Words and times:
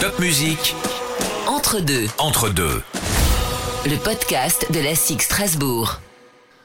Top 0.00 0.18
musique. 0.20 0.74
Entre 1.48 1.80
deux. 1.80 2.06
Entre 2.18 2.48
deux. 2.50 2.82
Le 3.84 3.96
podcast 4.02 4.70
de 4.72 4.80
la 4.80 4.94
SIG 4.94 5.20
Strasbourg. 5.20 6.00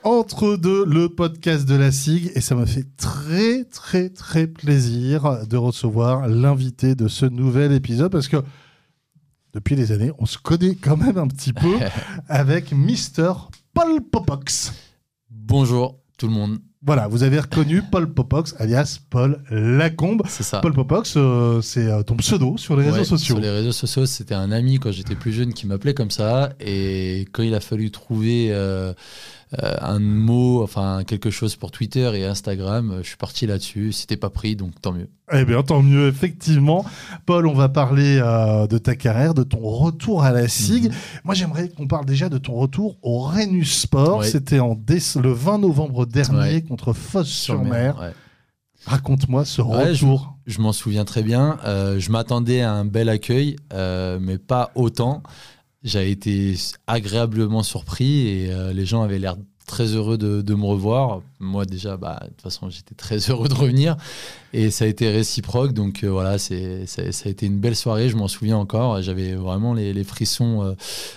Entre 0.04 0.56
deux, 0.58 0.86
le 0.86 1.10
podcast 1.10 1.66
de 1.68 1.76
la 1.76 1.92
SIG, 1.92 2.32
et 2.36 2.42
ça 2.42 2.56
me 2.56 2.66
fait 2.66 2.86
très 2.98 3.64
très 3.66 4.10
très 4.10 4.48
plaisir 4.48 5.46
de 5.48 5.58
recevoir 5.58 6.28
l'invité 6.28 6.96
de 6.96 7.08
ce 7.08 7.26
nouvel 7.26 7.72
épisode 7.72 8.12
parce 8.12 8.28
que 8.28 8.38
depuis 9.54 9.76
des 9.76 9.92
années, 9.92 10.12
on 10.18 10.26
se 10.26 10.38
connaît 10.38 10.76
quand 10.76 10.98
même 10.98 11.18
un 11.18 11.28
petit 11.28 11.54
peu 11.54 11.76
avec 12.28 12.72
Mister 12.72 13.32
Paul 13.74 14.02
Popox. 14.02 14.74
Bonjour 15.30 16.00
tout 16.18 16.28
le 16.28 16.34
monde. 16.34 16.60
Voilà, 16.84 17.08
vous 17.08 17.22
avez 17.22 17.40
reconnu 17.40 17.84
Paul 17.84 18.12
Popox, 18.12 18.56
alias 18.58 18.98
Paul 19.12 19.40
Lacombe. 19.52 20.24
C'est 20.28 20.42
ça. 20.42 20.62
Paul 20.62 20.74
Popox, 20.74 21.14
euh, 21.16 21.62
c'est 21.62 21.86
euh, 21.86 22.02
ton 22.02 22.16
pseudo 22.16 22.58
sur 22.58 22.76
les 22.76 22.90
réseaux 22.90 23.04
sociaux. 23.04 23.36
Sur 23.36 23.40
les 23.40 23.52
réseaux 23.52 23.72
sociaux, 23.72 24.08
c'était 24.08 24.34
un 24.34 24.52
ami 24.52 24.80
quand 24.80 24.92
j'étais 24.92 25.14
plus 25.14 25.32
jeune 25.32 25.54
qui 25.54 25.68
m'appelait 25.68 25.94
comme 25.94 26.10
ça. 26.10 26.54
Et 26.60 27.28
quand 27.34 27.44
il 27.44 27.54
a 27.54 27.60
fallu 27.60 27.92
trouver 27.92 28.48
euh, 28.50 28.94
euh, 29.62 29.76
un 29.82 30.00
mot, 30.00 30.64
enfin 30.64 31.04
quelque 31.06 31.30
chose 31.30 31.58
pour 31.58 31.72
Twitter 31.72 32.10
et 32.16 32.26
Instagram, 32.26 32.92
euh, 32.92 33.04
je 33.04 33.08
suis 33.10 33.18
parti 33.18 33.46
là-dessus. 33.46 33.92
C'était 33.92 34.16
pas 34.16 34.30
pris, 34.30 34.56
donc 34.56 34.80
tant 34.82 34.94
mieux. 34.94 35.10
Eh 35.34 35.44
bien, 35.44 35.62
tant 35.62 35.82
mieux, 35.82 36.08
effectivement. 36.08 36.86
Paul, 37.26 37.48
on 37.48 37.54
va 37.54 37.68
parler 37.68 38.18
euh, 38.24 38.66
de 38.68 38.78
ta 38.78 38.96
carrière, 38.96 39.34
de 39.34 39.44
ton 39.44 39.60
retour 39.60 40.24
à 40.24 40.32
la 40.32 40.48
SIG. 40.48 40.86
Mhm. 40.86 40.92
Moi, 41.26 41.36
j'aimerais 41.36 41.68
qu'on 41.68 41.86
parle 41.86 42.06
déjà 42.06 42.30
de 42.30 42.38
ton 42.38 42.54
retour 42.54 42.96
au 43.02 43.20
Rhenus 43.20 43.82
Sport. 43.82 44.20
Ouais. 44.20 44.28
C'était 44.28 44.60
en 44.60 44.78
le 45.22 45.32
20 45.32 45.58
novembre 45.60 46.06
dernier 46.06 46.40
Ouais. 46.56 46.62
contre 46.62 46.94
Fosse-sur-Mer. 46.94 47.98
Ouais. 48.00 48.14
Raconte-moi 48.86 49.44
ce 49.44 49.62
retour. 49.62 50.38
Je 50.48 50.60
m'en 50.62 50.72
souviens 50.72 51.04
très 51.06 51.24
bien. 51.24 51.58
Euh, 51.66 52.00
je 52.00 52.10
m'attendais 52.10 52.62
à 52.62 52.72
un 52.74 52.86
bel 52.86 53.10
accueil, 53.10 53.58
mais 53.74 54.38
pas 54.38 54.72
autant. 54.76 55.24
J'avais 55.84 56.12
été 56.12 56.56
agréablement 56.88 57.64
surpris 57.64 58.28
et 58.28 58.52
euh, 58.52 58.72
les 58.74 58.86
gens 58.86 59.02
avaient 59.02 59.20
l'air 59.20 59.36
très 59.66 59.88
heureux 59.96 60.18
de 60.18 60.56
me 60.56 60.66
revoir. 60.66 61.22
Moi 61.42 61.66
déjà, 61.66 61.98
bah, 61.98 62.20
de 62.24 62.28
toute 62.30 62.42
façon, 62.42 62.70
j'étais 62.70 62.96
très 62.96 63.18
heureux 63.30 63.50
de 63.50 63.54
revenir 63.54 63.98
et 64.54 64.70
ça 64.70 64.86
a 64.86 64.88
été 64.88 65.10
réciproque. 65.10 65.74
Donc 65.74 66.04
euh, 66.04 66.10
voilà, 66.10 66.38
c'est, 66.38 66.86
ça, 66.86 67.12
ça 67.12 67.28
a 67.28 67.32
été 67.32 67.46
une 67.48 67.58
belle 67.60 67.76
soirée. 67.76 68.08
Je 68.10 68.16
m'en 68.16 68.28
souviens 68.28 68.58
encore. 68.58 69.02
J'avais 69.02 69.34
vraiment 69.34 69.74
les, 69.74 69.92
les 69.94 70.04
frissons 70.04 70.64
euh, 70.64 70.74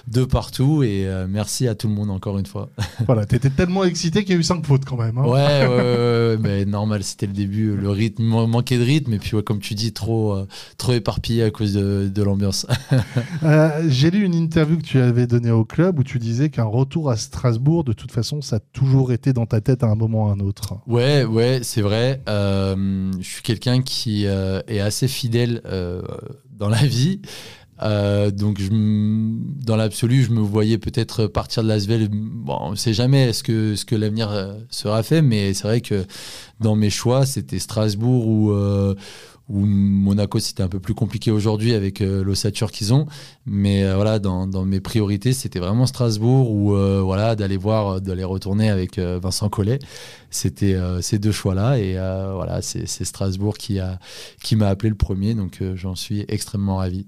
de 0.08 0.25
partout 0.25 0.83
et 0.83 1.06
euh, 1.06 1.27
merci 1.28 1.69
à 1.69 1.75
tout 1.75 1.89
le 1.89 1.94
monde 1.94 2.11
encore 2.11 2.39
une 2.39 2.47
fois. 2.47 2.70
Voilà, 3.06 3.27
t'étais 3.27 3.50
tellement 3.50 3.84
excité 3.84 4.25
qu'il 4.25 4.34
y 4.34 4.36
a 4.36 4.41
eu 4.41 4.44
cinq 4.44 4.64
fautes 4.64 4.84
quand 4.86 4.97
même. 4.97 5.19
hein. 5.19 5.25
Ouais, 5.25 5.31
ouais, 5.33 5.66
ouais, 5.66 5.77
ouais, 6.31 6.36
mais 6.41 6.64
normal, 6.64 7.03
c'était 7.05 7.27
le 7.27 7.33
début. 7.34 7.77
Le 7.77 7.91
rythme 7.91 8.22
man- 8.25 8.48
manquait 8.48 8.78
de 8.78 8.84
rythme, 8.84 9.12
et 9.12 9.19
puis 9.19 9.36
ouais, 9.36 9.42
comme 9.42 9.59
tu 9.61 9.75
dis, 9.75 9.92
trop, 9.92 10.36
trop 10.78 10.92
éparpillé 10.92 11.42
à 11.42 11.50
cause 11.50 11.75
de, 11.75 12.09
de 12.12 12.22
l'ambiance. 12.22 12.66
J'ai 13.88 14.11
lu 14.11 14.25
une 14.25 14.34
interview 14.34 14.78
que 14.78 14.83
tu 14.84 14.98
avais 14.98 15.27
donnée 15.27 15.50
au 15.50 15.64
club 15.64 15.98
où 15.98 16.03
tu 16.05 16.19
disais 16.19 16.48
qu'un 16.50 16.64
retour 16.64 17.11
à 17.11 17.16
Strasbourg, 17.16 17.84
de 17.84 17.92
toute 17.92 18.12
façon, 18.12 18.41
ça 18.41 18.56
a 18.56 18.61
toujours 18.72 19.12
été 19.12 19.33
dans 19.33 19.47
ta 19.47 19.61
tête 19.61 19.83
à 19.83 19.86
un 19.88 19.94
moment 19.94 20.14
un 20.23 20.41
autre. 20.41 20.75
ouais, 20.87 21.25
ouais, 21.25 21.61
c'est 21.62 21.83
vrai. 21.83 22.23
Euh, 22.29 23.11
je 23.20 23.27
suis 23.27 23.43
quelqu'un 23.43 23.83
qui 23.83 24.27
euh, 24.27 24.61
est 24.69 24.81
assez 24.81 25.09
fidèle 25.09 25.61
euh, 25.67 26.03
dans 26.51 26.69
la 26.69 26.84
vie. 26.84 27.21
Donc, 27.81 28.61
dans 28.71 29.77
l'absolu, 29.77 30.23
je 30.23 30.31
me 30.31 30.41
voyais 30.41 30.79
peut-être 30.79 31.27
partir 31.27 31.62
de 31.62 31.69
l'Asvel. 31.69 32.09
Bon, 32.11 32.56
on 32.61 32.71
ne 32.71 32.77
sait 32.77 32.95
jamais 32.95 33.33
ce 33.34 33.43
que, 33.43 33.95
l'avenir 33.95 34.56
sera 34.71 35.03
fait, 35.03 35.21
mais 35.21 35.53
c'est 35.53 35.65
vrai 35.65 35.81
que 35.83 36.06
dans 36.61 36.77
mes 36.77 36.89
choix, 36.89 37.27
c'était 37.27 37.59
Strasbourg 37.59 38.27
ou, 38.27 38.55
ou 39.48 39.64
Monaco. 39.67 40.39
C'était 40.39 40.62
un 40.62 40.69
peu 40.69 40.81
plus 40.81 40.95
compliqué 40.95 41.31
aujourd'hui 41.31 41.75
avec 41.75 42.00
euh, 42.00 42.25
l'ossature 42.25 42.73
qu'ils 42.73 42.95
ont. 42.95 43.06
Mais 43.47 43.84
euh, 43.84 43.97
voilà, 43.97 44.19
dans, 44.19 44.47
mes 44.64 44.81
priorités, 44.81 45.33
c'était 45.33 45.59
vraiment 45.59 45.87
Strasbourg 45.87 46.50
ou 46.50 46.75
euh, 46.75 47.00
voilà, 47.03 47.37
d'aller 47.37 47.56
voir, 47.56 48.00
d'aller 48.00 48.25
retourner 48.25 48.70
avec 48.70 48.99
Vincent 48.99 49.49
Collet. 49.49 49.78
C'était 50.31 50.77
ces 51.00 51.19
deux 51.19 51.32
choix-là. 51.32 51.78
Et 51.78 51.97
euh, 51.97 52.32
voilà, 52.34 52.62
c'est 52.62 52.87
Strasbourg 52.87 53.59
qui 53.59 53.78
qui 54.43 54.56
m'a 54.56 54.69
appelé 54.69 54.88
le 54.91 54.97
premier. 54.97 55.34
Donc, 55.34 55.62
j'en 55.75 55.94
suis 55.94 56.25
extrêmement 56.28 56.76
ravi. 56.76 57.06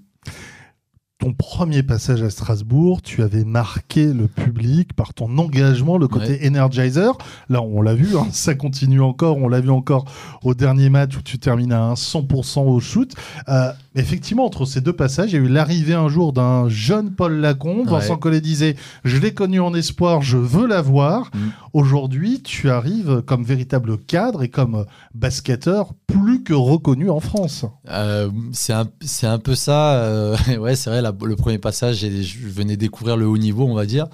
Ton 1.19 1.33
premier 1.33 1.83
passage 1.83 2.23
à 2.23 2.29
Strasbourg, 2.29 3.01
tu 3.01 3.23
avais 3.23 3.45
marqué 3.45 4.13
le 4.13 4.29
public 4.29 4.93
par 4.93 5.15
ton 5.15 5.39
engagement, 5.39 5.97
le 5.97 6.09
côté 6.09 6.47
energizer. 6.47 7.17
Là, 7.49 7.63
on 7.63 7.81
l'a 7.81 7.95
vu, 7.95 8.17
hein, 8.17 8.27
ça 8.33 8.55
continue 8.55 9.01
encore. 9.01 9.39
On 9.39 9.49
l'a 9.49 9.61
vu 9.61 9.71
encore 9.71 10.05
au 10.43 10.55
dernier 10.55 10.91
match 10.91 11.17
où 11.17 11.23
tu 11.23 11.39
termines 11.39 11.73
à 11.73 11.83
un 11.83 11.95
100% 11.95 12.67
au 12.67 12.81
shoot. 12.81 13.15
Euh, 13.49 13.73
effectivement, 13.97 14.45
entre 14.45 14.65
ces 14.65 14.81
deux 14.81 14.93
passages, 14.93 15.33
il 15.33 15.35
y 15.35 15.39
a 15.39 15.45
eu 15.45 15.49
l'arrivée 15.49 15.95
un 15.95 16.09
jour 16.09 16.33
d'un 16.33 16.69
jeune 16.69 17.11
Paul 17.15 17.35
Lacombe. 17.41 17.87
Ouais. 17.87 17.99
Vincent 17.99 18.17
Collet 18.17 18.41
disait 18.41 18.77
Je 19.05 19.17
l'ai 19.17 19.35
connu 19.35 19.59
en 19.61 19.75
espoir, 19.75 20.23
je 20.23 20.37
veux 20.37 20.67
l'avoir. 20.67 21.31
Mm. 21.35 21.39
Aujourd'hui, 21.73 22.43
tu 22.43 22.71
arrives 22.71 23.23
comme 23.27 23.45
véritable 23.45 23.99
cadre 23.99 24.43
et 24.43 24.49
comme 24.49 24.87
basketteur 25.15 25.91
plus 26.07 26.43
que 26.43 26.55
reconnu 26.55 27.11
en 27.11 27.21
France. 27.21 27.65
Euh, 27.91 28.31
c'est 28.53 28.73
un, 28.73 28.87
un 29.25 29.39
peu 29.39 29.55
ça. 29.55 29.95
euh, 29.97 30.37
ouais, 30.59 30.77
c'est 30.77 30.91
vrai, 30.91 31.03
la- 31.03 31.13
le 31.25 31.37
premier 31.37 31.59
passage, 31.59 31.97
je 31.99 32.49
venais 32.49 32.77
découvrir 32.77 33.17
le 33.17 33.27
haut 33.27 33.39
niveau, 33.39 33.65
on 33.67 33.75
va 33.75 33.87
dire. 33.87 34.07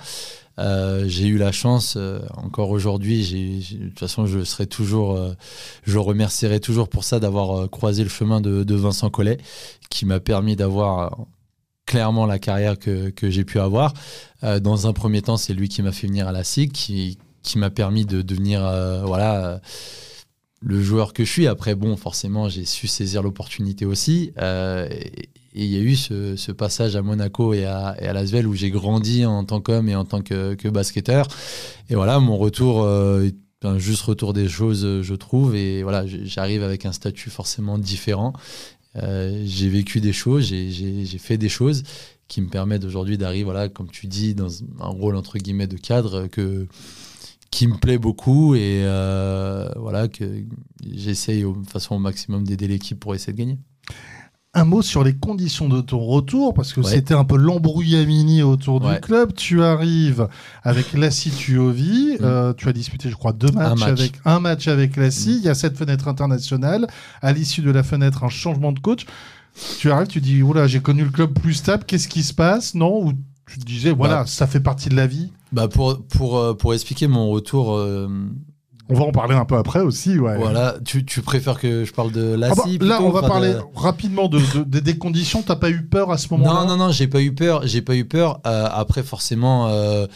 Euh, 0.59 1.05
j'ai 1.07 1.27
eu 1.27 1.39
la 1.39 1.53
chance, 1.53 1.95
euh, 1.97 2.21
encore 2.37 2.71
aujourd'hui, 2.71 3.67
de 3.73 3.89
toute 3.89 3.99
façon, 3.99 4.27
je 4.27 4.45
serai 4.45 4.67
toujours, 4.67 5.17
euh, 5.17 5.33
je 5.85 5.99
remercierai 5.99 6.61
toujours 6.61 6.89
pour 6.89 7.05
ça 7.05 7.21
d'avoir 7.21 7.71
croisé 7.71 8.03
le 8.03 8.11
chemin 8.11 8.41
de, 8.41 8.75
Vincent 8.75 9.11
Collet, 9.11 9.39
qui 9.91 10.07
m'a 10.07 10.21
permis 10.21 10.57
d'avoir 10.57 11.27
clairement 11.87 12.27
la 12.27 12.39
carrière 12.39 12.79
que, 12.79 13.13
j'ai 13.23 13.45
pu 13.45 13.59
avoir. 13.61 13.95
Dans 14.43 14.87
un 14.87 14.93
premier 14.93 15.23
temps, 15.23 15.37
c'est 15.37 15.55
lui 15.55 15.69
qui 15.69 15.83
m'a 15.83 15.93
fait 15.93 16.07
venir 16.07 16.27
à 16.27 16.33
la 16.33 16.43
SIG, 16.43 16.73
qui, 16.73 17.19
qui 17.43 17.59
m'a 17.59 17.71
permis 17.71 18.07
de 18.07 18.23
devenir, 18.23 18.61
voilà. 19.05 19.61
Euh, 20.62 20.69
le 20.69 20.83
joueur 20.83 21.12
que 21.12 21.25
je 21.25 21.31
suis. 21.31 21.47
Après, 21.47 21.75
bon, 21.75 21.97
forcément, 21.97 22.49
j'ai 22.49 22.65
su 22.65 22.87
saisir 22.87 23.23
l'opportunité 23.23 23.84
aussi. 23.87 24.33
Euh, 24.39 24.89
et 25.55 25.65
il 25.65 25.71
y 25.71 25.77
a 25.77 25.81
eu 25.81 25.97
ce, 25.97 26.53
passage 26.53 26.97
à 26.97 27.03
Monaco 27.03 27.53
et 27.53 27.65
à, 27.67 27.95
et 28.00 28.06
à 28.06 28.47
où 28.47 28.55
j'ai 28.55 28.71
grandi 28.71 29.27
en 29.27 29.45
tant 29.45 29.61
qu'homme 29.61 29.89
et 29.89 29.95
en 29.95 30.05
tant 30.05 30.22
que, 30.22 30.69
basketteur. 30.69 31.28
Et 31.91 31.95
voilà, 31.95 32.21
mon 32.21 32.39
retour 32.39 32.83
euh, 32.83 33.28
un 33.65 33.78
juste 33.78 34.03
retour 34.03 34.33
des 34.33 34.49
choses, 34.49 34.84
euh, 34.84 35.03
je 35.03 35.15
trouve. 35.15 35.55
Et 35.55 35.83
voilà, 35.83 36.05
j'arrive 36.06 36.62
avec 36.62 36.87
un 36.87 36.93
statut 36.93 37.31
forcément 37.31 37.78
différent. 37.78 38.33
Euh, 38.97 39.43
j'ai 39.47 39.69
vécu 39.69 40.01
des 40.01 40.12
choses, 40.12 40.45
j'ai- 40.45 41.19
fait 41.19 41.39
des 41.39 41.49
choses 41.49 41.83
qui 42.28 42.41
me 42.41 42.49
permettent 42.49 42.84
aujourd'hui 42.84 43.19
d'arriver, 43.19 43.45
voilà, 43.45 43.69
comme 43.69 43.91
tu 43.91 44.06
dis, 44.06 44.34
dans 44.34 44.49
un 44.81 44.89
rôle 44.89 45.17
entre 45.17 45.39
guillemets 45.39 45.67
de 45.67 45.77
cadre 45.77 46.27
que 46.27 46.67
qui 47.53 47.69
me 47.69 47.77
plaît 47.77 47.99
beaucoup 47.99 48.57
et 48.57 48.81
euh, 48.85 49.69
voilà 49.77 50.09
que 50.09 50.25
j'essaye 50.93 51.43
de 51.43 51.71
façon 51.71 51.95
au 51.95 51.99
maximum 52.01 52.43
d'aider 52.45 52.67
l'équipe 52.67 52.99
pour 52.99 53.15
essayer 53.15 53.33
de 53.35 53.39
gagner. 53.39 53.59
Un 54.55 54.65
mot 54.67 54.83
sur 54.83 55.03
les 55.05 55.15
conditions 55.15 55.67
de 55.69 55.81
ton 55.81 55.99
retour, 56.01 56.53
parce 56.53 56.73
que 56.75 56.81
Ouais. 56.81 56.91
c'était 56.91 57.15
un 57.15 57.25
peu 57.25 57.37
l'embrouillamini 57.39 58.43
autour 58.43 58.81
du 58.81 59.01
club. 59.01 59.33
Tu 59.35 59.63
arrives 59.63 60.29
avec 60.63 60.93
Lassie 60.95 61.31
Tuovi. 61.31 62.17
Mm. 62.21 62.25
euh, 62.25 62.53
tu 62.55 62.69
as 62.69 62.73
disputé, 62.75 63.09
je 63.09 63.15
crois, 63.17 63.33
deux 63.33 63.51
matchs, 63.53 63.79
match. 63.81 63.89
avec 63.89 64.13
un 64.27 64.41
match 64.41 64.69
avec 64.69 64.97
Mm. 64.97 65.01
Lassie. 65.01 65.37
Il 65.39 65.43
y 65.45 65.49
a 65.49 65.55
cette 65.55 65.77
fenêtre 65.79 66.07
internationale. 66.09 66.87
À 67.23 67.33
l'issue 67.33 67.63
de 67.63 67.71
la 67.71 67.83
fenêtre, 67.83 68.25
un 68.25 68.29
changement 68.29 68.73
de 68.73 68.79
coach. 68.81 69.07
Tu 69.79 69.91
arrives, 69.91 70.09
tu 70.09 70.21
dis, 70.21 70.43
oula, 70.43 70.67
j'ai 70.67 70.81
connu 70.81 71.03
le 71.05 71.11
club 71.11 71.33
plus 71.33 71.55
stable. 71.55 71.84
Qu'est-ce 71.87 72.09
qui 72.09 72.23
se 72.23 72.34
passe? 72.34 72.75
Non 72.75 73.03
Ou 73.07 73.13
tu 73.47 73.59
te 73.59 73.65
disais, 73.65 73.91
voilà, 73.93 74.17
Bah. 74.21 74.27
ça 74.27 74.47
fait 74.47 74.61
partie 74.61 74.89
de 74.91 74.97
la 74.97 75.07
vie. 75.07 75.31
Bah 75.53 75.69
pour, 75.69 76.03
pour, 76.07 76.39
euh, 76.39 76.55
pour 76.55 76.73
expliquer 76.75 77.07
mon 77.09 77.29
retour, 77.31 77.75
euh, 77.77 78.09
On 78.89 78.95
va 78.95 79.05
en 79.05 79.13
parler 79.13 79.35
un 79.35 79.45
peu 79.45 79.57
après 79.57 79.81
aussi, 79.81 80.19
ouais. 80.19 80.37
voilà, 80.39 80.77
tu, 80.85 81.05
tu 81.05 81.21
préfères 81.23 81.59
que 81.61 81.85
je 81.85 81.93
parle 81.93 82.11
de 82.13 82.35
la 82.35 82.49
Ah 82.53 82.55
bah, 82.57 82.65
là, 82.81 83.03
on 83.03 83.11
va 83.11 83.23
parler 83.23 83.53
de- 83.55 83.61
rapidement 83.75 84.29
de, 84.29 84.39
de- 84.57 84.65
de- 84.65 84.81
des 84.81 84.97
conditions. 84.99 85.43
T'as 85.43 85.57
pas 85.57 85.71
eu 85.71 85.83
peur 85.83 86.10
à 86.10 86.16
ce 86.19 86.28
moment-là 86.33 86.63
Non, 86.63 86.66
non, 86.66 86.77
non, 86.87 86.91
j'ai 86.93 87.07
pas 87.07 87.21
eu 87.22 87.34
peur. 87.34 87.66
J'ai 87.66 87.83
pas 87.83 87.95
eu 87.97 88.04
peur. 88.04 88.41
Euh, 88.47 88.66
après, 88.72 89.03
forcément, 89.03 89.69
euh, 89.69 90.07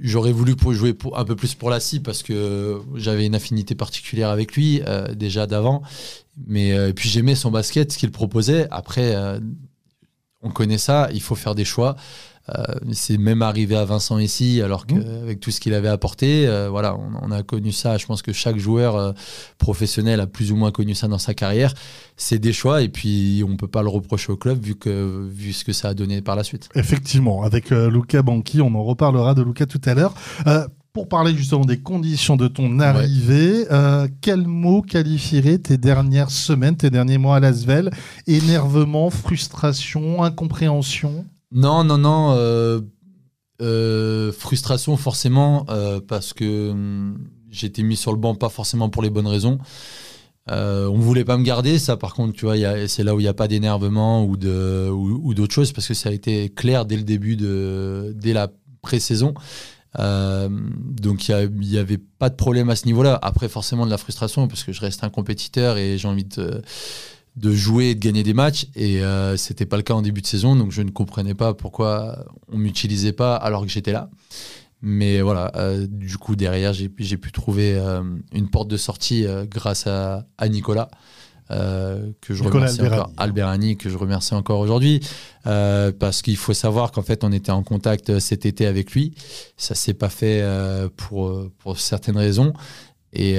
j'aurais 0.00 0.32
voulu 0.32 0.54
pour 0.54 0.72
jouer 0.74 0.92
pour, 0.92 1.18
un 1.18 1.24
peu 1.24 1.34
plus 1.34 1.54
pour 1.54 1.70
la 1.70 1.80
scie 1.80 2.00
parce 2.00 2.22
que 2.22 2.80
j'avais 2.94 3.24
une 3.26 3.34
affinité 3.34 3.74
particulière 3.74 4.28
avec 4.28 4.54
lui 4.54 4.82
déjà 5.16 5.46
d'avant. 5.46 5.82
Mais 6.46 6.68
et 6.68 6.92
puis 6.92 7.08
j'aimais 7.08 7.34
son 7.34 7.50
basket, 7.50 7.90
ce 7.92 7.96
qu'il 7.98 8.10
proposait. 8.10 8.68
Après, 8.70 9.14
on 10.42 10.50
connaît 10.50 10.78
ça. 10.78 11.08
Il 11.14 11.22
faut 11.22 11.34
faire 11.34 11.54
des 11.54 11.64
choix. 11.64 11.96
Euh, 12.48 12.62
c'est 12.92 13.18
même 13.18 13.42
arrivé 13.42 13.76
à 13.76 13.84
Vincent 13.84 14.18
ici, 14.18 14.60
alors 14.62 14.86
qu'avec 14.86 15.38
tout 15.40 15.50
ce 15.50 15.60
qu'il 15.60 15.74
avait 15.74 15.88
apporté, 15.88 16.46
euh, 16.46 16.68
voilà, 16.68 16.96
on, 16.96 17.28
on 17.28 17.30
a 17.30 17.42
connu 17.42 17.70
ça. 17.72 17.98
Je 17.98 18.06
pense 18.06 18.22
que 18.22 18.32
chaque 18.32 18.58
joueur 18.58 18.96
euh, 18.96 19.12
professionnel 19.58 20.20
a 20.20 20.26
plus 20.26 20.50
ou 20.50 20.56
moins 20.56 20.72
connu 20.72 20.94
ça 20.94 21.06
dans 21.08 21.18
sa 21.18 21.34
carrière. 21.34 21.72
C'est 22.16 22.38
des 22.38 22.52
choix, 22.52 22.82
et 22.82 22.88
puis 22.88 23.44
on 23.48 23.56
peut 23.56 23.68
pas 23.68 23.82
le 23.82 23.88
reprocher 23.88 24.32
au 24.32 24.36
club 24.36 24.60
vu 24.60 24.74
que 24.74 25.28
vu 25.30 25.52
ce 25.52 25.64
que 25.64 25.72
ça 25.72 25.88
a 25.88 25.94
donné 25.94 26.20
par 26.20 26.36
la 26.36 26.44
suite. 26.44 26.68
Effectivement, 26.74 27.42
avec 27.42 27.70
Luca 27.70 28.22
Banchi, 28.22 28.60
on 28.60 28.74
en 28.74 28.82
reparlera 28.82 29.34
de 29.34 29.42
Luca 29.42 29.66
tout 29.66 29.80
à 29.84 29.94
l'heure. 29.94 30.14
Pour 30.92 31.08
parler 31.08 31.34
justement 31.34 31.64
des 31.64 31.78
conditions 31.80 32.36
de 32.36 32.48
ton 32.48 32.78
arrivée, 32.78 33.64
euh, 33.70 34.08
quel 34.20 34.46
mot 34.46 34.82
qualifierait 34.82 35.56
tes 35.56 35.78
dernières 35.78 36.30
semaines, 36.30 36.76
tes 36.76 36.90
derniers 36.90 37.16
mois 37.16 37.36
à 37.36 37.40
Lasvel? 37.40 37.90
Énervement, 38.26 39.08
frustration, 39.08 40.22
incompréhension? 40.22 41.24
Non, 41.52 41.84
non, 41.84 41.98
non. 41.98 42.34
Euh, 42.36 42.80
euh, 43.60 44.32
frustration 44.32 44.96
forcément 44.96 45.66
parce 46.08 46.32
que 46.32 46.70
hum, 46.70 47.18
j'étais 47.50 47.82
mis 47.82 47.96
sur 47.96 48.12
le 48.12 48.18
banc 48.18 48.34
pas 48.34 48.48
forcément 48.48 48.88
pour 48.88 49.02
les 49.02 49.10
bonnes 49.10 49.26
raisons. 49.26 49.58
Euh, 50.50 50.88
on 50.88 50.98
voulait 50.98 51.24
pas 51.24 51.36
me 51.36 51.44
garder, 51.44 51.78
ça 51.78 51.96
par 51.96 52.14
contre, 52.14 52.32
tu 52.32 52.46
vois, 52.46 52.56
c'est 52.88 53.04
là 53.04 53.14
où 53.14 53.20
il 53.20 53.22
n'y 53.22 53.28
a 53.28 53.34
pas 53.34 53.46
d'énervement 53.46 54.24
ou 54.24 54.36
d'autres 54.36 55.54
choses 55.54 55.72
parce 55.72 55.86
que 55.86 55.94
ça 55.94 56.08
a 56.08 56.12
été 56.12 56.48
clair 56.48 56.84
dès 56.84 56.96
le 56.96 57.04
début 57.04 57.36
de 57.36 58.12
dès 58.16 58.32
la 58.32 58.48
pré-saison. 58.80 59.34
Euh, 59.98 60.48
donc 60.50 61.28
il 61.28 61.50
n'y 61.60 61.76
avait 61.76 61.98
pas 61.98 62.30
de 62.30 62.34
problème 62.34 62.70
à 62.70 62.76
ce 62.76 62.86
niveau-là. 62.86 63.18
Après, 63.22 63.48
forcément 63.48 63.84
de 63.84 63.90
la 63.90 63.98
frustration 63.98 64.48
parce 64.48 64.64
que 64.64 64.72
je 64.72 64.80
reste 64.80 65.04
un 65.04 65.10
compétiteur 65.10 65.76
et 65.76 65.98
j'ai 65.98 66.08
envie 66.08 66.24
de, 66.24 66.62
de 67.36 67.52
jouer 67.52 67.90
et 67.90 67.94
de 67.94 68.00
gagner 68.00 68.22
des 68.22 68.34
matchs. 68.34 68.66
Et 68.74 69.02
euh, 69.02 69.36
c'était 69.36 69.66
pas 69.66 69.76
le 69.76 69.82
cas 69.82 69.94
en 69.94 70.02
début 70.02 70.20
de 70.20 70.26
saison, 70.26 70.56
donc 70.56 70.72
je 70.72 70.82
ne 70.82 70.90
comprenais 70.90 71.34
pas 71.34 71.54
pourquoi 71.54 72.26
on 72.50 72.58
m'utilisait 72.58 73.12
pas 73.12 73.36
alors 73.36 73.62
que 73.62 73.70
j'étais 73.70 73.92
là. 73.92 74.10
Mais 74.82 75.20
voilà, 75.20 75.52
euh, 75.54 75.86
du 75.88 76.18
coup, 76.18 76.34
derrière, 76.34 76.72
j'ai 76.72 76.88
pu 76.88 77.30
trouver 77.30 77.76
euh, 77.76 78.02
une 78.32 78.50
porte 78.50 78.66
de 78.66 78.76
sortie 78.76 79.24
euh, 79.26 79.46
grâce 79.48 79.86
à, 79.86 80.26
Nicolas. 80.48 80.90
que 81.48 82.34
je 82.34 82.42
remercie 82.42 82.82
encore, 82.82 83.12
Alberani, 83.16 83.76
que 83.76 83.88
je 83.88 83.96
remercie 83.96 84.34
encore 84.34 84.58
aujourd'hui, 84.58 85.00
parce 85.44 86.20
qu'il 86.22 86.36
faut 86.36 86.54
savoir 86.54 86.90
qu'en 86.90 87.02
fait 87.02 87.22
on 87.24 87.30
était 87.30 87.52
en 87.52 87.62
contact 87.62 88.18
cet 88.18 88.44
été 88.44 88.66
avec 88.66 88.92
lui. 88.92 89.14
Ça 89.56 89.74
s'est 89.74 89.94
pas 89.94 90.08
fait 90.08 90.42
pour 90.96 91.50
pour 91.58 91.78
certaines 91.78 92.16
raisons, 92.16 92.54
et 93.12 93.38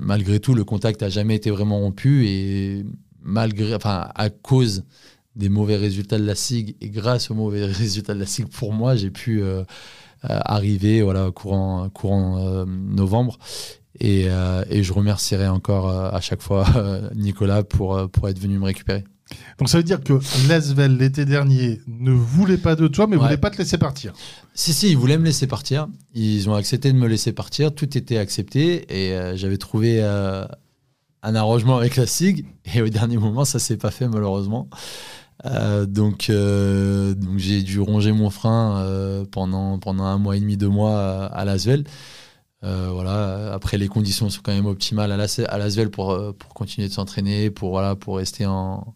malgré 0.00 0.40
tout 0.40 0.54
le 0.54 0.64
contact 0.64 1.02
a 1.02 1.08
jamais 1.08 1.36
été 1.36 1.50
vraiment 1.50 1.78
rompu 1.78 2.26
et 2.26 2.84
malgré, 3.22 3.74
enfin 3.74 4.08
à 4.14 4.30
cause 4.30 4.84
des 5.36 5.48
mauvais 5.48 5.76
résultats 5.76 6.18
de 6.18 6.24
la 6.24 6.34
SIG 6.34 6.76
et 6.80 6.90
grâce 6.90 7.30
aux 7.30 7.34
mauvais 7.34 7.64
résultats 7.66 8.14
de 8.14 8.20
la 8.20 8.26
SIG 8.26 8.48
pour 8.48 8.72
moi, 8.72 8.96
j'ai 8.96 9.10
pu 9.10 9.42
euh, 9.42 9.64
arriver 10.24 11.02
voilà, 11.02 11.30
courant, 11.30 11.88
courant 11.90 12.38
euh, 12.38 12.64
novembre. 12.66 13.38
Et, 13.98 14.26
euh, 14.28 14.64
et, 14.70 14.82
je 14.82 14.92
remercierai 14.92 15.48
encore 15.48 15.90
à 15.90 16.20
chaque 16.20 16.40
fois 16.42 16.64
Nicolas 17.14 17.64
pour, 17.64 18.08
pour 18.10 18.28
être 18.28 18.38
venu 18.38 18.58
me 18.58 18.64
récupérer. 18.64 19.04
Donc 19.58 19.68
ça 19.68 19.78
veut 19.78 19.84
dire 19.84 20.02
que 20.02 20.18
Lasvel, 20.48 20.96
l'été 20.96 21.24
dernier, 21.24 21.80
ne 21.86 22.12
voulait 22.12 22.56
pas 22.56 22.76
de 22.76 22.88
toi, 22.88 23.06
mais 23.06 23.16
ne 23.16 23.20
voulait 23.20 23.36
pas 23.36 23.50
te 23.50 23.58
laisser 23.58 23.78
partir. 23.78 24.12
Si, 24.54 24.72
si, 24.72 24.90
ils 24.90 24.96
voulaient 24.96 25.18
me 25.18 25.24
laisser 25.24 25.46
partir. 25.46 25.88
Ils 26.14 26.48
ont 26.48 26.54
accepté 26.54 26.92
de 26.92 26.98
me 26.98 27.06
laisser 27.06 27.32
partir. 27.32 27.74
Tout 27.74 27.96
était 27.96 28.18
accepté. 28.18 28.86
Et 28.88 29.36
j'avais 29.36 29.58
trouvé 29.58 30.02
un 30.02 31.34
arrangement 31.34 31.76
avec 31.76 31.96
la 31.96 32.06
SIG. 32.06 32.46
Et 32.74 32.82
au 32.82 32.88
dernier 32.88 33.18
moment, 33.18 33.44
ça 33.44 33.58
s'est 33.58 33.76
pas 33.76 33.90
fait, 33.90 34.08
malheureusement. 34.08 34.68
Euh, 35.46 35.86
donc, 35.86 36.28
euh, 36.28 37.14
donc 37.14 37.38
j'ai 37.38 37.62
dû 37.62 37.80
ronger 37.80 38.12
mon 38.12 38.30
frein 38.30 38.78
euh, 38.78 39.24
pendant, 39.30 39.78
pendant 39.78 40.04
un 40.04 40.18
mois 40.18 40.36
et 40.36 40.40
demi, 40.40 40.56
deux 40.56 40.68
mois 40.68 41.00
à, 41.00 41.26
à 41.26 41.44
Lasvel. 41.44 41.84
Voilà. 42.62 43.52
Après, 43.52 43.78
les 43.78 43.88
conditions 43.88 44.30
sont 44.30 44.40
quand 44.42 44.52
même 44.52 44.66
optimales 44.66 45.12
à, 45.12 45.58
Lasvel 45.58 45.90
pour, 45.90 46.34
pour 46.38 46.54
continuer 46.54 46.88
de 46.88 46.92
s'entraîner, 46.92 47.50
pour, 47.50 47.70
voilà, 47.70 47.96
pour 47.96 48.18
rester 48.18 48.46
en, 48.46 48.92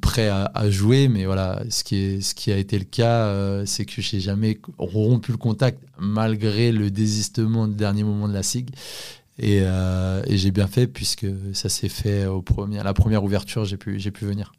prêt 0.00 0.28
à, 0.28 0.70
jouer. 0.70 1.08
Mais 1.08 1.24
voilà, 1.24 1.62
ce 1.70 1.84
qui, 1.84 2.52
a 2.52 2.56
été 2.56 2.78
le 2.78 2.84
cas, 2.84 3.64
c'est 3.66 3.84
que 3.84 4.00
j'ai 4.00 4.20
jamais 4.20 4.60
rompu 4.78 5.32
le 5.32 5.38
contact 5.38 5.82
malgré 5.98 6.72
le 6.72 6.90
désistement 6.90 7.66
du 7.66 7.74
dernier 7.74 8.04
moment 8.04 8.28
de 8.28 8.34
la 8.34 8.42
SIG. 8.42 8.70
Et, 9.42 9.58
et 9.58 10.36
j'ai 10.36 10.50
bien 10.52 10.68
fait 10.68 10.86
puisque 10.86 11.26
ça 11.52 11.68
s'est 11.68 11.88
fait 11.88 12.26
au 12.26 12.42
premier, 12.42 12.78
à 12.78 12.84
la 12.84 12.94
première 12.94 13.24
ouverture, 13.24 13.64
j'ai 13.64 13.76
pu, 13.76 13.98
j'ai 13.98 14.10
pu 14.10 14.24
venir. 14.24 14.52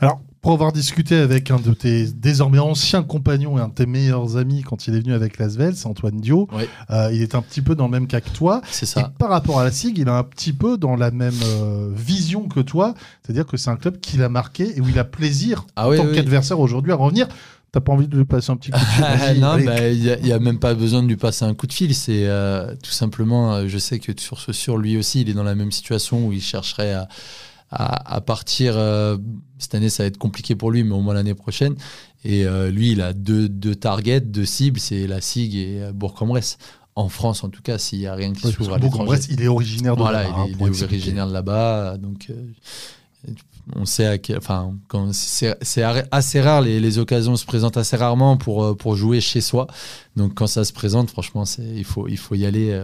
Alors, 0.00 0.20
pour 0.40 0.52
avoir 0.52 0.72
discuté 0.72 1.16
avec 1.16 1.50
un 1.50 1.58
de 1.58 1.72
tes 1.74 2.06
désormais 2.06 2.60
anciens 2.60 3.02
compagnons 3.02 3.58
et 3.58 3.60
un 3.60 3.68
de 3.68 3.74
tes 3.74 3.86
meilleurs 3.86 4.36
amis 4.36 4.62
quand 4.62 4.86
il 4.86 4.94
est 4.94 5.00
venu 5.00 5.12
avec 5.12 5.38
Lasvel, 5.38 5.74
c'est 5.74 5.86
Antoine 5.86 6.20
Dio. 6.20 6.48
Euh, 6.90 7.10
il 7.12 7.22
est 7.22 7.34
un 7.34 7.42
petit 7.42 7.60
peu 7.60 7.74
dans 7.74 7.86
le 7.86 7.90
même 7.90 8.06
cas 8.06 8.20
que 8.20 8.30
toi. 8.30 8.62
C'est 8.70 8.86
ça. 8.86 9.12
par 9.18 9.30
rapport 9.30 9.58
à 9.58 9.64
la 9.64 9.72
SIG, 9.72 9.98
il 9.98 10.06
est 10.06 10.10
un 10.10 10.22
petit 10.22 10.52
peu 10.52 10.78
dans 10.78 10.94
la 10.94 11.10
même 11.10 11.34
euh, 11.44 11.90
vision 11.92 12.48
que 12.48 12.60
toi. 12.60 12.94
C'est-à-dire 13.22 13.46
que 13.46 13.56
c'est 13.56 13.70
un 13.70 13.76
club 13.76 13.98
qui 13.98 14.16
l'a 14.16 14.28
marqué 14.28 14.76
et 14.76 14.80
où 14.80 14.88
il 14.88 14.98
a 14.98 15.04
plaisir 15.04 15.66
ah 15.74 15.88
en 15.88 15.96
tant 15.96 16.06
qu'adversaire 16.12 16.60
aujourd'hui 16.60 16.92
à 16.92 16.96
revenir. 16.96 17.26
T'as 17.70 17.80
pas 17.80 17.92
envie 17.92 18.08
de 18.08 18.16
lui 18.16 18.24
passer 18.24 18.50
un 18.50 18.56
petit 18.56 18.70
coup 18.70 18.78
de 18.78 18.84
fil 18.84 19.40
Non, 19.40 19.58
bah, 19.62 19.88
il 19.88 20.22
n'y 20.22 20.32
a, 20.32 20.38
même 20.38 20.58
pas 20.58 20.74
besoin 20.74 21.02
de 21.02 21.08
lui 21.08 21.16
passer 21.16 21.44
un 21.44 21.54
coup 21.54 21.66
de 21.66 21.72
fil. 21.72 21.94
C'est 21.94 22.26
euh, 22.26 22.74
tout 22.82 22.90
simplement, 22.90 23.68
je 23.68 23.78
sais 23.78 23.98
que 23.98 24.12
sur 24.18 24.40
ce 24.40 24.52
sur 24.52 24.78
lui 24.78 24.96
aussi, 24.96 25.20
il 25.20 25.28
est 25.28 25.34
dans 25.34 25.42
la 25.42 25.54
même 25.54 25.72
situation 25.72 26.26
où 26.26 26.32
il 26.32 26.40
chercherait 26.42 26.94
à 26.94 27.08
à, 27.70 28.20
partir. 28.20 28.74
Euh, 28.76 29.16
cette 29.58 29.74
année, 29.74 29.88
ça 29.88 30.02
va 30.02 30.06
être 30.06 30.18
compliqué 30.18 30.54
pour 30.54 30.70
lui, 30.70 30.84
mais 30.84 30.94
au 30.94 31.00
moins 31.00 31.14
l'année 31.14 31.34
prochaine. 31.34 31.74
Et 32.24 32.44
euh, 32.44 32.70
lui, 32.70 32.92
il 32.92 33.00
a 33.00 33.12
deux, 33.12 33.48
deux 33.48 33.74
targets, 33.74 34.20
deux 34.20 34.44
cibles 34.44 34.80
c'est 34.80 35.06
la 35.06 35.20
SIG 35.20 35.54
et 35.54 35.82
euh, 35.82 35.92
Bourg-en-Bresse. 35.92 36.58
En 36.96 37.08
France, 37.08 37.44
en 37.44 37.48
tout 37.48 37.62
cas, 37.62 37.78
s'il 37.78 38.00
n'y 38.00 38.06
a 38.06 38.14
rien 38.14 38.32
qui 38.32 38.50
s'ouvre 38.50 38.74
à 38.74 38.78
Bourg-en-Bresse, 38.78 39.28
il 39.30 39.40
est 39.40 39.48
originaire 39.48 39.96
de 39.96 40.02
là-bas. 40.02 40.28
Voilà, 40.28 40.46
il, 40.48 40.60
est, 40.60 40.82
originaire 40.82 41.28
de 41.28 41.32
là-bas. 41.32 41.96
Donc, 41.96 42.28
on 43.76 43.84
sait 43.84 44.06
à 44.06 44.18
quel, 44.18 44.38
enfin, 44.38 44.74
c'est 45.12 45.54
assez 46.10 46.40
rare, 46.40 46.62
les, 46.62 46.80
les, 46.80 46.98
occasions 46.98 47.36
se 47.36 47.46
présentent 47.46 47.76
assez 47.76 47.96
rarement 47.96 48.36
pour, 48.36 48.76
pour 48.76 48.96
jouer 48.96 49.20
chez 49.20 49.40
soi. 49.40 49.66
Donc, 50.16 50.34
quand 50.34 50.46
ça 50.46 50.64
se 50.64 50.72
présente, 50.72 51.10
franchement, 51.10 51.44
il 51.58 51.84
faut, 51.84 52.08
il 52.08 52.18
faut 52.18 52.34
y 52.34 52.46
aller 52.46 52.80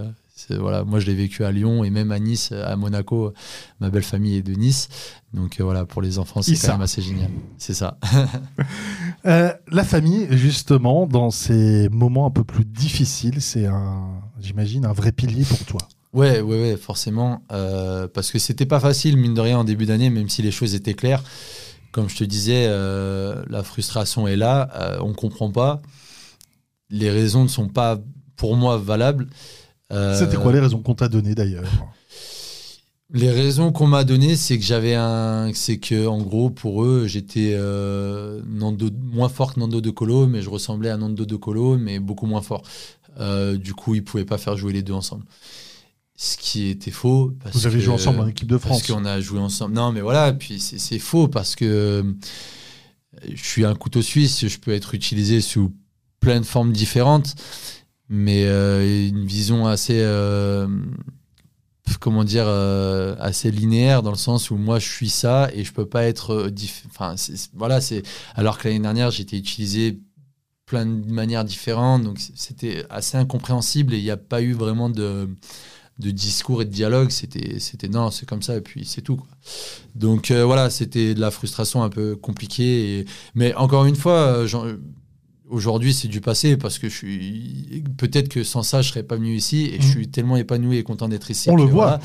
voilà, 0.50 0.84
moi, 0.84 1.00
je 1.00 1.06
l'ai 1.06 1.14
vécu 1.14 1.44
à 1.44 1.52
Lyon 1.52 1.84
et 1.84 1.90
même 1.90 2.12
à 2.12 2.18
Nice, 2.18 2.52
à 2.52 2.76
Monaco. 2.76 3.32
Ma 3.80 3.90
belle 3.90 4.02
famille 4.02 4.36
est 4.36 4.42
de 4.42 4.52
Nice. 4.52 4.88
Donc 5.32 5.58
euh, 5.58 5.64
voilà, 5.64 5.84
pour 5.84 6.02
les 6.02 6.18
enfants, 6.18 6.42
c'est 6.42 6.56
quand 6.56 6.72
même 6.72 6.82
assez 6.82 7.02
génial. 7.02 7.30
C'est 7.58 7.74
ça. 7.74 7.98
Euh, 9.26 9.54
la 9.68 9.84
famille, 9.84 10.26
justement, 10.32 11.06
dans 11.06 11.30
ces 11.30 11.88
moments 11.88 12.26
un 12.26 12.30
peu 12.30 12.44
plus 12.44 12.66
difficiles, 12.66 13.40
c'est 13.40 13.64
un, 13.64 14.20
j'imagine, 14.38 14.84
un 14.84 14.92
vrai 14.92 15.12
pilier 15.12 15.44
pour 15.44 15.64
toi. 15.64 15.80
Ouais, 16.14 16.40
ouais, 16.40 16.60
ouais, 16.60 16.76
forcément. 16.76 17.42
Euh, 17.52 18.08
parce 18.08 18.30
que 18.30 18.38
c'était 18.38 18.66
pas 18.66 18.80
facile, 18.80 19.16
mine 19.16 19.34
de 19.34 19.40
rien, 19.40 19.58
en 19.58 19.64
début 19.64 19.84
d'année, 19.84 20.08
même 20.10 20.28
si 20.28 20.40
les 20.40 20.50
choses 20.50 20.74
étaient 20.74 20.94
claires. 20.94 21.22
Comme 21.92 22.08
je 22.08 22.16
te 22.16 22.24
disais, 22.24 22.66
la 22.66 23.62
frustration 23.62 24.26
est 24.26 24.36
là. 24.36 24.98
on 25.00 25.12
comprend 25.12 25.50
pas. 25.50 25.80
Les 26.90 27.10
raisons 27.10 27.42
ne 27.42 27.48
sont 27.48 27.68
pas, 27.68 28.00
pour 28.36 28.56
moi, 28.56 28.78
valables. 28.78 29.28
C'était 29.90 30.36
quoi 30.36 30.52
les 30.52 30.60
raisons 30.60 30.80
qu'on 30.80 30.94
t'a 30.94 31.08
données 31.08 31.34
d'ailleurs 31.34 31.64
les 33.14 33.30
raisons 33.30 33.70
qu'on 33.70 33.86
m'a 33.86 34.04
données, 34.04 34.34
c'est 34.34 34.58
que 34.58 34.64
j'avais 34.64 34.94
un, 34.94 35.52
c'est 35.54 35.78
que 35.78 36.06
en 36.06 36.18
gros 36.18 36.50
pour 36.50 36.84
eux, 36.84 37.06
j'étais 37.06 37.52
euh, 37.54 38.42
moins 38.44 39.28
fort 39.28 39.54
que 39.54 39.60
Nando 39.60 39.80
de 39.80 39.90
Colo, 39.90 40.26
mais 40.26 40.42
je 40.42 40.50
ressemblais 40.50 40.90
à 40.90 40.96
Nando 40.96 41.24
de 41.24 41.36
Colo, 41.36 41.78
mais 41.78 42.00
beaucoup 42.00 42.26
moins 42.26 42.42
fort. 42.42 42.62
Euh, 43.20 43.56
du 43.56 43.72
coup, 43.72 43.94
ils 43.94 44.02
pouvaient 44.02 44.24
pas 44.24 44.38
faire 44.38 44.56
jouer 44.56 44.72
les 44.72 44.82
deux 44.82 44.92
ensemble. 44.92 45.24
Ce 46.16 46.36
qui 46.36 46.68
était 46.68 46.90
faux. 46.90 47.32
Parce 47.42 47.56
Vous 47.56 47.66
avez 47.66 47.80
joué 47.80 47.94
ensemble 47.94 48.20
en 48.20 48.28
équipe 48.28 48.48
de 48.48 48.58
France. 48.58 48.82
Parce 48.82 48.92
qu'on 48.92 49.04
a 49.04 49.20
joué 49.20 49.40
ensemble. 49.40 49.74
Non, 49.74 49.92
mais 49.92 50.00
voilà. 50.00 50.32
Puis 50.32 50.60
c'est 50.60 50.98
faux 50.98 51.28
parce 51.28 51.56
que 51.56 52.04
je 53.28 53.42
suis 53.42 53.64
un 53.64 53.74
couteau 53.74 54.02
suisse. 54.02 54.46
Je 54.46 54.58
peux 54.58 54.72
être 54.72 54.94
utilisé 54.94 55.40
sous 55.40 55.74
plein 56.20 56.40
de 56.40 56.46
formes 56.46 56.72
différentes 56.72 57.34
mais 58.08 58.44
euh, 58.46 59.08
une 59.08 59.24
vision 59.24 59.66
assez 59.66 60.00
euh, 60.00 60.68
comment 62.00 62.24
dire 62.24 62.44
euh, 62.46 63.16
assez 63.18 63.50
linéaire 63.50 64.02
dans 64.02 64.10
le 64.10 64.16
sens 64.16 64.50
où 64.50 64.56
moi 64.56 64.78
je 64.78 64.88
suis 64.88 65.08
ça 65.08 65.48
et 65.54 65.64
je 65.64 65.72
peux 65.72 65.86
pas 65.86 66.04
être 66.04 66.50
enfin 66.86 67.14
voilà 67.54 67.80
c'est 67.80 68.02
alors 68.34 68.58
que 68.58 68.68
l'année 68.68 68.80
dernière 68.80 69.10
j'étais 69.10 69.38
utilisé 69.38 70.00
plein 70.66 70.86
de 70.86 71.10
manières 71.10 71.44
différentes 71.44 72.02
donc 72.02 72.18
c'était 72.34 72.84
assez 72.90 73.16
incompréhensible 73.16 73.94
et 73.94 73.98
il 73.98 74.04
n'y 74.04 74.10
a 74.10 74.16
pas 74.16 74.42
eu 74.42 74.52
vraiment 74.52 74.90
de 74.90 75.28
de 75.98 76.10
discours 76.10 76.62
et 76.62 76.64
de 76.64 76.70
dialogue 76.70 77.10
c'était 77.10 77.60
c'était 77.60 77.88
non 77.88 78.10
c'est 78.10 78.26
comme 78.26 78.42
ça 78.42 78.56
et 78.56 78.60
puis 78.60 78.84
c'est 78.84 79.02
tout 79.02 79.16
quoi. 79.16 79.28
donc 79.94 80.32
voilà 80.32 80.68
c'était 80.68 81.14
de 81.14 81.20
la 81.20 81.30
frustration 81.30 81.84
un 81.84 81.88
peu 81.88 82.16
compliquée 82.16 82.98
et, 82.98 83.04
mais 83.34 83.54
encore 83.54 83.84
une 83.84 83.96
fois 83.96 84.44
Aujourd'hui, 85.50 85.92
c'est 85.92 86.08
du 86.08 86.22
passé 86.22 86.56
parce 86.56 86.78
que 86.78 86.88
je 86.88 86.96
suis. 86.96 87.84
Peut-être 87.98 88.28
que 88.28 88.42
sans 88.42 88.62
ça, 88.62 88.80
je 88.80 88.88
serais 88.88 89.02
pas 89.02 89.16
venu 89.16 89.34
ici 89.34 89.66
et 89.66 89.80
je 89.80 89.86
mhm. 89.86 89.92
suis 89.92 90.08
tellement 90.08 90.36
épanoui 90.36 90.78
et 90.78 90.82
content 90.82 91.06
d'être 91.06 91.30
ici. 91.30 91.50
On 91.50 91.56
le 91.56 91.64
voit. 91.64 92.00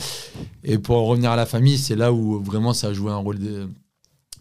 Et 0.66 0.78
pour 0.78 0.98
revenir 1.08 1.32
à 1.32 1.38
la 1.38 1.46
famille, 1.46 1.78
c'est 1.78 1.96
là 1.96 2.12
où 2.12 2.44
vraiment 2.44 2.74
ça 2.74 2.88
a 2.88 2.94
joué 2.94 3.12
un 3.12 3.18
rôle 3.18 3.40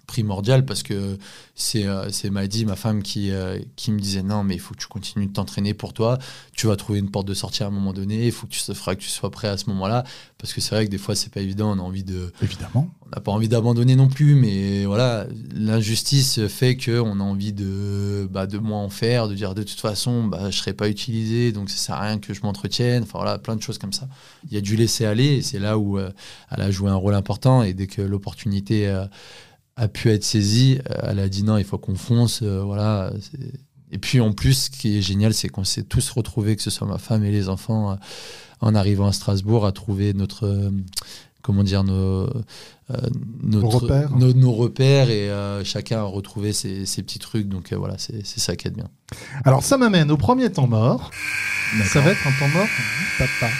primordial 0.09 0.65
parce 0.65 0.83
que 0.83 1.17
c'est 1.55 1.87
euh, 1.87 2.09
c'est 2.11 2.31
Maddy, 2.31 2.65
ma 2.65 2.75
femme, 2.75 3.03
qui, 3.03 3.31
euh, 3.31 3.61
qui 3.77 3.93
me 3.93 4.01
disait 4.01 4.23
non, 4.23 4.43
mais 4.43 4.55
il 4.55 4.61
faut 4.61 4.75
que 4.75 4.81
tu 4.81 4.89
continues 4.89 5.27
de 5.27 5.33
t'entraîner 5.33 5.75
pour 5.75 5.93
toi. 5.93 6.19
Tu 6.53 6.67
vas 6.67 6.75
trouver 6.75 6.99
une 6.99 7.11
porte 7.11 7.29
de 7.29 7.35
sortie 7.35 7.63
à 7.63 7.67
un 7.67 7.71
moment 7.71 7.93
donné. 7.93 8.27
Il 8.27 8.33
faut 8.33 8.47
que 8.47 8.53
tu 8.53 8.59
se 8.59 8.73
feras 8.73 8.97
que 8.97 9.01
tu 9.01 9.09
sois 9.09 9.31
prêt 9.31 9.49
à 9.49 9.57
ce 9.57 9.69
moment-là. 9.71 10.05
Parce 10.39 10.53
que 10.53 10.61
c'est 10.61 10.75
vrai 10.75 10.87
que 10.87 10.91
des 10.91 10.99
fois, 10.99 11.15
c'est 11.15 11.33
pas 11.33 11.41
évident. 11.41 11.71
On 11.71 11.79
a 11.79 11.83
envie 11.83 12.05
de. 12.05 12.33
Évidemment. 12.43 12.91
On 13.07 13.11
n'a 13.11 13.21
pas 13.21 13.33
envie 13.33 13.49
d'abandonner 13.49 13.97
non 13.97 14.09
plus, 14.09 14.35
mais 14.35 14.85
voilà, 14.85 15.27
l'injustice 15.55 16.47
fait 16.47 16.77
qu'on 16.77 17.21
a 17.21 17.23
envie 17.23 17.53
de, 17.53 18.29
bah, 18.31 18.47
de 18.47 18.59
moins 18.59 18.83
en 18.83 18.91
faire, 18.91 19.29
de 19.29 19.35
dire 19.35 19.55
de 19.55 19.63
toute 19.63 19.81
façon, 19.81 20.25
bah, 20.25 20.51
je 20.51 20.59
serai 20.59 20.75
pas 20.75 20.91
utilisé, 20.91 21.53
donc 21.53 21.71
ça 21.71 21.77
sert 21.77 21.95
à 21.95 22.03
rien 22.03 22.19
que 22.19 22.35
je 22.35 22.43
m'entretienne. 22.43 23.05
Enfin 23.05 23.19
voilà, 23.19 23.39
plein 23.39 23.57
de 23.57 23.63
choses 23.63 23.79
comme 23.79 23.95
ça. 23.95 24.09
Il 24.49 24.55
y 24.55 24.59
a 24.59 24.61
dû 24.61 24.77
laisser 24.77 25.07
aller, 25.07 25.37
et 25.37 25.43
c'est 25.43 25.59
là 25.59 25.79
où 25.79 25.99
euh, 25.99 26.11
elle 26.51 26.61
a 26.61 26.71
joué 26.71 26.91
un 26.91 26.97
rôle 26.97 27.15
important. 27.15 27.63
Et 27.63 27.73
dès 27.73 27.87
que 27.87 28.03
l'opportunité 28.03 28.87
a 29.79 29.89
pu 29.89 30.11
être 30.11 30.25
saisie, 30.25 30.81
euh, 30.91 30.95
elle 31.05 31.21
a 31.21 31.29
dit 31.29 31.45
non, 31.45 31.57
il 31.57 31.65
faut 31.65 31.79
qu'on 31.79 31.95
fonce. 31.95 32.41
Euh, 32.43 32.63
voilà. 32.63 33.13
Et 33.91 33.99
puis 33.99 34.21
en 34.21 34.33
plus, 34.33 34.65
ce 34.65 34.71
qui 34.71 34.99
est 34.99 35.03
génial, 35.03 35.33
c'est 35.33 35.49
qu'on 35.49 35.65
s'est 35.65 35.85
tous 35.85 36.11
retrouvés, 36.11 36.57
que 36.57 36.63
ce 36.63 36.71
soit 36.71 36.87
ma 36.87 36.99
femme 36.99 37.25
et 37.25 37.31
les 37.31 37.49
enfants, 37.49 37.93
euh, 37.93 37.95
en 38.61 38.75
arrivant 38.75 39.07
à 39.07 39.13
Strasbourg, 39.13 39.65
à 39.65 39.73
trouver 39.73 40.13
notre 40.13 40.73
comment 41.43 41.63
dire 41.63 41.85
nos, 41.85 42.29
nos, 43.43 43.69
repères. 43.69 44.11
Nos, 44.11 44.53
repères 44.53 45.11
et 45.11 45.31
chacun 45.65 46.01
a 46.01 46.03
retrouvé 46.03 46.53
ses, 46.53 46.85
petits 47.03 47.21
trucs. 47.21 47.49
Donc 47.49 47.73
voilà, 47.73 47.97
c'est 47.99 48.27
ça 48.27 48.57
qui 48.57 48.67
est 48.67 48.73
bien. 48.73 48.89
Alors 49.45 49.63
ça 49.63 49.79
m'amène 49.79 50.11
au 50.11 50.17
premier 50.17 50.51
temps 50.51 50.67
mort. 50.67 51.13
Ça 51.87 52.01
va 52.01 52.11
être 52.11 52.27
un 52.27 52.33
temps 52.33 52.49
mort 52.49 52.67
papa. 53.17 53.53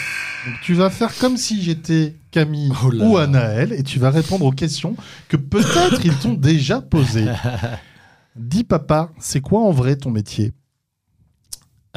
Donc 0.45 0.55
tu 0.61 0.73
vas 0.73 0.89
faire 0.89 1.15
comme 1.17 1.37
si 1.37 1.61
j'étais 1.61 2.15
Camille 2.31 2.71
oh 2.83 2.91
ou 3.01 3.17
Anaël 3.17 3.73
et 3.73 3.83
tu 3.83 3.99
vas 3.99 4.09
répondre 4.09 4.45
aux 4.45 4.51
questions 4.51 4.95
que 5.27 5.37
peut-être 5.37 6.05
ils 6.05 6.15
t'ont 6.15 6.33
déjà 6.33 6.81
posées. 6.81 7.27
Dis 8.35 8.63
papa, 8.63 9.11
c'est 9.19 9.41
quoi 9.41 9.61
en 9.61 9.71
vrai 9.71 9.97
ton 9.97 10.11
métier? 10.11 10.53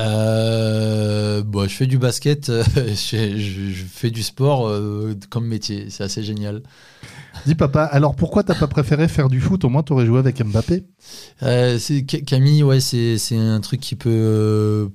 Euh, 0.00 1.42
bon, 1.42 1.68
je 1.68 1.75
fais 1.75 1.87
du 1.87 1.99
basket, 1.99 2.50
je, 2.76 3.84
fais 3.88 4.11
du 4.11 4.22
sport 4.22 4.66
euh, 4.66 5.14
comme 5.30 5.46
métier, 5.46 5.87
c'est 5.90 6.02
assez 6.02 6.22
génial. 6.22 6.62
Dis 7.46 7.54
papa, 7.54 7.84
alors 7.84 8.16
pourquoi 8.16 8.42
t'as 8.42 8.54
pas 8.54 8.66
préféré 8.66 9.06
faire 9.06 9.28
du 9.28 9.40
foot? 9.40 9.64
Au 9.64 9.68
moins 9.68 9.82
t'aurais 9.82 10.06
joué 10.06 10.18
avec 10.18 10.42
Mbappé. 10.42 10.84
Euh, 11.42 11.78
Camille, 12.26 12.62
ouais, 12.62 12.80
c'est 12.80 13.18
un 13.37 13.61
truc 13.61 13.80
qui 13.80 13.94
peut 13.94 14.90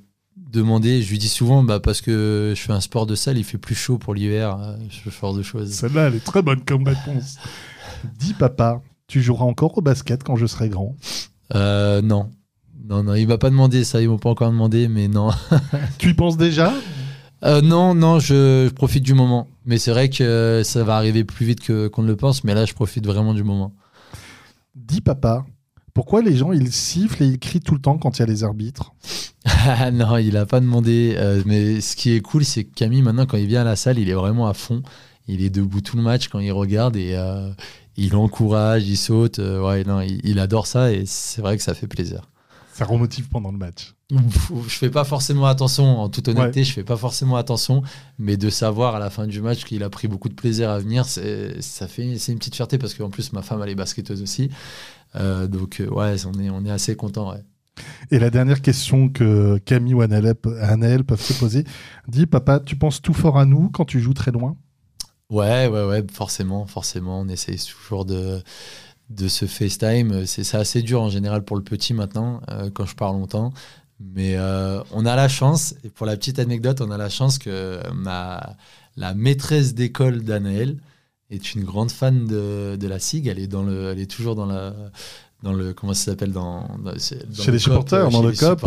demander. 0.52 1.02
Je 1.02 1.10
lui 1.10 1.18
dis 1.18 1.30
souvent, 1.30 1.64
bah, 1.64 1.80
parce 1.80 2.02
que 2.02 2.54
je 2.56 2.62
fais 2.62 2.74
un 2.74 2.82
sport 2.82 3.06
de 3.06 3.16
salle, 3.16 3.38
il 3.38 3.44
fait 3.44 3.58
plus 3.58 3.76
chaud 3.76 3.98
pour 3.98 4.14
l'hiver, 4.14 4.58
euh, 4.60 4.76
ce 4.90 5.10
genre 5.10 5.34
de 5.34 5.44
choses. 5.44 5.72
Celle-là, 5.72 6.08
elle 6.08 6.16
est 6.16 6.24
très 6.24 6.42
bonne 6.42 6.64
comme 6.64 6.88
réponse. 6.88 7.38
Dis 8.20 8.34
papa, 8.34 8.82
tu 9.08 9.22
joueras 9.22 9.46
encore 9.46 9.78
au 9.78 9.82
basket 9.82 10.24
quand 10.24 10.36
je 10.36 10.46
serai 10.46 10.70
grand? 10.70 10.96
Euh, 11.56 12.02
Non. 12.02 12.30
Non, 12.90 13.04
non, 13.04 13.16
il 13.16 13.28
m'a 13.28 13.38
pas 13.38 13.50
demandé 13.50 13.84
ça, 13.84 14.02
ils 14.02 14.08
m'ont 14.08 14.18
pas 14.18 14.30
encore 14.30 14.50
demandé, 14.50 14.88
mais 14.88 15.10
non. 15.10 15.32
tu 15.98 16.12
y 16.12 16.14
penses 16.14 16.38
déjà? 16.38 16.74
Euh, 17.44 17.62
Non, 17.62 17.94
non, 17.94 18.20
je, 18.20 18.70
profite 18.70 19.04
du 19.04 19.14
moment. 19.14 19.50
Mais 19.66 19.78
c'est 19.78 19.92
vrai 19.92 20.10
que 20.10 20.62
ça 20.64 20.86
va 20.86 20.96
arriver 20.96 21.26
plus 21.26 21.46
vite 21.46 21.68
qu'on 21.90 22.02
ne 22.02 22.08
le 22.08 22.16
pense, 22.16 22.46
mais 22.46 22.54
là, 22.54 22.64
je 22.64 22.74
profite 22.74 23.06
vraiment 23.06 23.34
du 23.34 23.44
moment. 23.44 23.74
Dis 24.76 25.02
papa, 25.02 25.46
pourquoi 25.94 26.22
les 26.22 26.36
gens 26.36 26.54
ils 26.54 26.72
sifflent 26.72 27.24
et 27.24 27.28
ils 27.28 27.40
crient 27.40 27.60
tout 27.60 27.74
le 27.74 27.82
temps 27.82 27.98
quand 27.98 28.18
il 28.18 28.22
y 28.22 28.24
a 28.24 28.28
les 28.28 28.44
arbitres? 28.44 28.94
Non, 29.94 30.18
il 30.18 30.34
n'a 30.34 30.46
pas 30.46 30.60
demandé. 30.60 31.16
Euh, 31.18 31.42
mais 31.46 31.82
ce 31.82 31.96
qui 31.96 32.14
est 32.14 32.22
cool, 32.22 32.46
c'est 32.46 32.64
que 32.64 32.74
Camille, 32.74 33.02
maintenant, 33.02 33.26
quand 33.26 33.38
il 33.38 33.48
vient 33.48 33.62
à 33.62 33.66
la 33.66 33.76
salle, 33.76 34.00
il 34.00 34.10
est 34.10 34.14
vraiment 34.14 34.48
à 34.48 34.54
fond. 34.54 34.82
Il 35.28 35.42
est 35.42 35.50
debout 35.50 35.82
tout 35.82 35.98
le 35.98 36.04
match 36.04 36.30
quand 36.30 36.40
il 36.40 36.52
regarde 36.52 36.96
et 36.96 37.16
euh, 37.16 37.50
il 37.98 38.16
encourage, 38.16 38.88
il 38.88 38.98
saute. 38.98 39.40
Euh, 39.40 39.62
ouais, 39.62 39.84
non, 39.84 40.02
il, 40.02 40.40
adore 40.40 40.68
ça 40.68 40.92
et 40.92 41.06
c'est 41.06 41.42
vrai 41.42 41.58
que 41.58 41.64
ça 41.64 41.74
fait 41.74 41.88
plaisir. 41.88 42.30
Ça 42.74 42.86
remotive 42.86 43.28
pendant 43.28 43.52
le 43.52 43.58
match. 43.58 43.96
Je 44.10 44.70
fais 44.70 44.90
pas 44.90 45.04
forcément 45.04 45.48
attention, 45.48 46.00
en 46.00 46.08
toute 46.08 46.30
honnêteté, 46.30 46.64
je 46.64 46.72
fais 46.72 46.84
pas 46.84 46.96
forcément 46.96 47.36
attention, 47.36 47.82
mais 48.20 48.38
de 48.38 48.50
savoir 48.50 48.96
à 48.96 49.00
la 49.00 49.10
fin 49.10 49.28
du 49.28 49.42
match 49.42 49.66
qu'il 49.66 49.84
a 49.84 49.90
pris 49.90 50.08
beaucoup 50.08 50.30
de 50.30 50.34
plaisir 50.36 50.70
à 50.70 50.80
venir, 50.80 51.04
ça 51.06 51.88
fait, 51.88 52.18
c'est 52.18 52.32
une 52.32 52.38
petite 52.38 52.56
fierté 52.56 52.78
parce 52.78 52.94
qu'en 52.94 53.10
plus 53.10 53.34
ma 53.34 53.42
femme 53.42 53.62
elle 53.64 53.70
est 53.70 53.76
basketteuse 53.76 54.22
aussi, 54.22 54.50
donc, 55.16 55.82
ouais, 55.92 56.16
on 56.26 56.40
est, 56.40 56.50
on 56.50 56.64
est 56.64 56.72
assez 56.72 56.96
content. 56.96 57.32
Ouais. 57.32 57.44
Et 58.12 58.20
la 58.20 58.30
dernière 58.30 58.62
question 58.62 59.10
que 59.10 59.58
Camille 59.60 59.94
ou 59.94 60.02
Anaël 60.02 61.04
peuvent 61.04 61.22
se 61.22 61.34
poser 61.34 61.64
dis 62.08 62.26
Papa, 62.26 62.60
tu 62.60 62.76
penses 62.76 63.02
tout 63.02 63.14
fort 63.14 63.38
à 63.38 63.46
nous 63.46 63.70
quand 63.70 63.86
tu 63.86 64.00
joues 64.00 64.14
très 64.14 64.32
loin? 64.32 64.56
Ouais, 65.30 65.68
ouais, 65.68 65.86
ouais, 65.86 66.06
forcément, 66.12 66.66
forcément. 66.66 67.22
On 67.22 67.28
essaye 67.28 67.58
toujours 67.58 68.06
de, 68.06 68.42
de 69.10 69.28
se 69.28 69.46
FaceTime. 69.46 70.26
C'est 70.26 70.56
assez 70.56 70.82
dur 70.82 71.02
en 71.02 71.10
général 71.10 71.44
pour 71.44 71.58
le 71.58 71.64
petit 71.64 71.94
maintenant, 71.94 72.42
euh, 72.50 72.70
quand 72.74 72.86
je 72.86 72.96
parle 72.96 73.18
longtemps. 73.18 73.54
Mais 74.00 74.38
on 74.92 75.06
a 75.06 75.16
la 75.16 75.28
chance, 75.28 75.74
et 75.84 75.90
pour 75.90 76.06
la 76.06 76.16
petite 76.16 76.38
anecdote, 76.38 76.82
on 76.82 76.92
a 76.92 76.98
la 76.98 77.10
chance 77.10 77.40
que 77.40 77.80
ma, 77.94 78.56
la 78.96 79.16
maîtresse 79.16 79.74
d'école 79.74 80.22
d'Anaël, 80.22 80.78
est 81.30 81.56
une 81.56 81.64
grande 81.64 81.92
fan 81.92 82.26
de, 82.26 82.78
de 82.80 82.88
la 82.88 83.00
SIG. 83.00 83.28
Elle 83.28 83.40
est, 83.40 83.48
dans 83.48 83.64
le, 83.64 83.92
elle 83.92 84.00
est 84.00 84.10
toujours 84.10 84.36
dans 84.36 84.46
la 84.46 84.74
dans 85.44 85.54
le 85.54 85.74
comment 85.74 85.94
ça 85.94 86.12
s'appelle 86.12 86.32
dans, 86.32 86.68
chez 87.00 87.52
les 87.52 87.60
supporters 87.60 88.10
dans 88.10 88.24
le 88.24 88.32
cop 88.32 88.62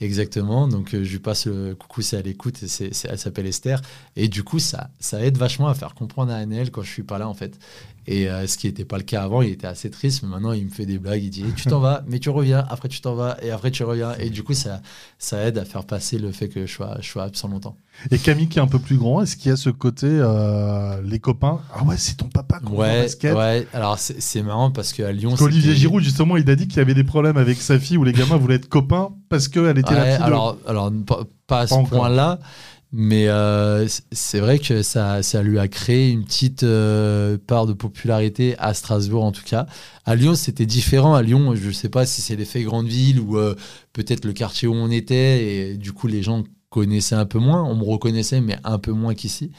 exactement. 0.00 0.68
Donc 0.68 0.94
euh, 0.94 1.04
je 1.04 1.12
lui 1.12 1.18
passe 1.18 1.46
le 1.46 1.74
coucou 1.74 2.02
si 2.02 2.16
elle 2.16 2.26
écoute 2.26 2.56
c'est, 2.66 2.90
elle 3.04 3.18
s'appelle 3.18 3.46
Esther. 3.46 3.80
Et 4.16 4.28
du 4.28 4.42
coup 4.42 4.58
ça 4.58 4.90
ça 5.00 5.24
aide 5.24 5.36
vachement 5.36 5.68
à 5.68 5.74
faire 5.74 5.94
comprendre 5.94 6.32
à 6.32 6.36
Anel 6.36 6.70
quand 6.70 6.82
je 6.82 6.90
suis 6.90 7.02
pas 7.02 7.18
là 7.18 7.28
en 7.28 7.34
fait. 7.34 7.58
Et 8.06 8.28
euh, 8.28 8.46
ce 8.46 8.58
qui 8.58 8.66
n'était 8.66 8.84
pas 8.84 8.98
le 8.98 9.02
cas 9.02 9.22
avant, 9.22 9.40
il 9.40 9.50
était 9.50 9.66
assez 9.66 9.90
triste, 9.90 10.22
mais 10.22 10.28
maintenant 10.28 10.52
il 10.52 10.66
me 10.66 10.70
fait 10.70 10.84
des 10.84 10.98
blagues, 10.98 11.22
il 11.22 11.30
dit 11.30 11.44
tu 11.56 11.64
t'en 11.64 11.80
vas, 11.80 12.04
mais 12.06 12.18
tu 12.18 12.28
reviens, 12.28 12.64
après 12.68 12.88
tu 12.88 13.00
t'en 13.00 13.14
vas, 13.14 13.38
et 13.42 13.50
après 13.50 13.70
tu 13.70 13.82
reviens. 13.82 14.14
Et 14.18 14.28
du 14.28 14.42
coup, 14.42 14.52
ça, 14.52 14.82
ça 15.18 15.42
aide 15.46 15.56
à 15.56 15.64
faire 15.64 15.84
passer 15.84 16.18
le 16.18 16.30
fait 16.30 16.48
que 16.48 16.66
je 16.66 16.72
sois, 16.72 16.98
je 17.00 17.08
sois 17.08 17.22
absent 17.22 17.48
longtemps. 17.48 17.76
Et 18.10 18.18
Camille 18.18 18.48
qui 18.48 18.58
est 18.58 18.62
un 18.62 18.66
peu 18.66 18.78
plus 18.78 18.96
grand, 18.96 19.22
est-ce 19.22 19.36
qu'il 19.36 19.50
y 19.50 19.52
a 19.52 19.56
ce 19.56 19.70
côté, 19.70 20.06
euh, 20.08 21.00
les 21.02 21.18
copains? 21.18 21.60
Ah 21.72 21.84
ouais, 21.84 21.96
c'est 21.96 22.16
ton 22.16 22.28
papa 22.28 22.60
qu'on 22.60 22.76
ouais, 22.76 23.02
basket. 23.02 23.34
Ouais, 23.34 23.66
alors 23.72 23.98
c'est 23.98 24.42
marrant 24.42 24.70
parce 24.70 24.92
qu'à 24.92 25.10
Lyon. 25.10 25.30
Parce 25.30 25.40
qu'Olivier 25.40 25.74
Giroud, 25.74 26.02
justement, 26.02 26.36
il 26.36 26.48
a 26.50 26.56
dit 26.56 26.68
qu'il 26.68 26.78
y 26.78 26.80
avait 26.80 26.94
des 26.94 27.04
problèmes 27.04 27.38
avec 27.38 27.58
sa 27.62 27.78
fille 27.78 27.96
où 27.96 28.04
les 28.04 28.12
gamins 28.12 28.36
voulaient 28.36 28.56
être 28.56 28.68
copains 28.68 29.12
parce 29.30 29.48
qu'elle 29.48 29.78
Alors, 29.86 30.56
alors 30.66 30.92
pas 31.46 31.60
à 31.60 31.66
ce 31.66 31.74
point-là. 31.88 32.38
Mais 32.96 33.26
euh, 33.26 33.88
c'est 34.12 34.38
vrai 34.38 34.60
que 34.60 34.82
ça, 34.82 35.24
ça 35.24 35.42
lui 35.42 35.58
a 35.58 35.66
créé 35.66 36.10
une 36.10 36.22
petite 36.22 36.62
euh, 36.62 37.36
part 37.44 37.66
de 37.66 37.72
popularité 37.72 38.54
à 38.58 38.72
Strasbourg 38.72 39.24
en 39.24 39.32
tout 39.32 39.42
cas. 39.42 39.66
À 40.04 40.14
Lyon, 40.14 40.36
c'était 40.36 40.64
différent. 40.64 41.16
À 41.16 41.22
Lyon, 41.22 41.56
je 41.56 41.66
ne 41.66 41.72
sais 41.72 41.88
pas 41.88 42.06
si 42.06 42.22
c'est 42.22 42.36
l'effet 42.36 42.62
grande 42.62 42.86
ville 42.86 43.18
ou 43.18 43.36
euh, 43.36 43.56
peut-être 43.94 44.24
le 44.24 44.32
quartier 44.32 44.68
où 44.68 44.74
on 44.74 44.92
était 44.92 45.72
et 45.72 45.76
du 45.76 45.90
coup 45.90 46.06
les 46.06 46.22
gens 46.22 46.44
connaissaient 46.70 47.16
un 47.16 47.26
peu 47.26 47.40
moins. 47.40 47.64
On 47.64 47.74
me 47.74 47.82
reconnaissait, 47.82 48.40
mais 48.40 48.58
un 48.62 48.78
peu 48.78 48.92
moins 48.92 49.16
qu'ici. 49.16 49.50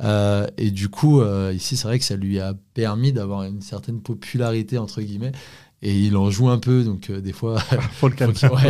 et 0.00 0.70
du 0.70 0.88
coup, 0.88 1.22
ici, 1.52 1.76
c'est 1.76 1.86
vrai 1.86 1.98
que 1.98 2.06
ça 2.06 2.16
lui 2.16 2.40
a 2.40 2.54
permis 2.72 3.12
d'avoir 3.12 3.42
une 3.42 3.60
certaine 3.60 4.00
popularité 4.00 4.78
entre 4.78 5.02
guillemets. 5.02 5.32
Et 5.82 5.98
il 5.98 6.16
en 6.16 6.30
joue 6.30 6.48
un 6.48 6.58
peu, 6.58 6.84
donc 6.84 7.10
des 7.10 7.32
fois, 7.32 7.58
faut 7.92 8.08
le 8.08 8.14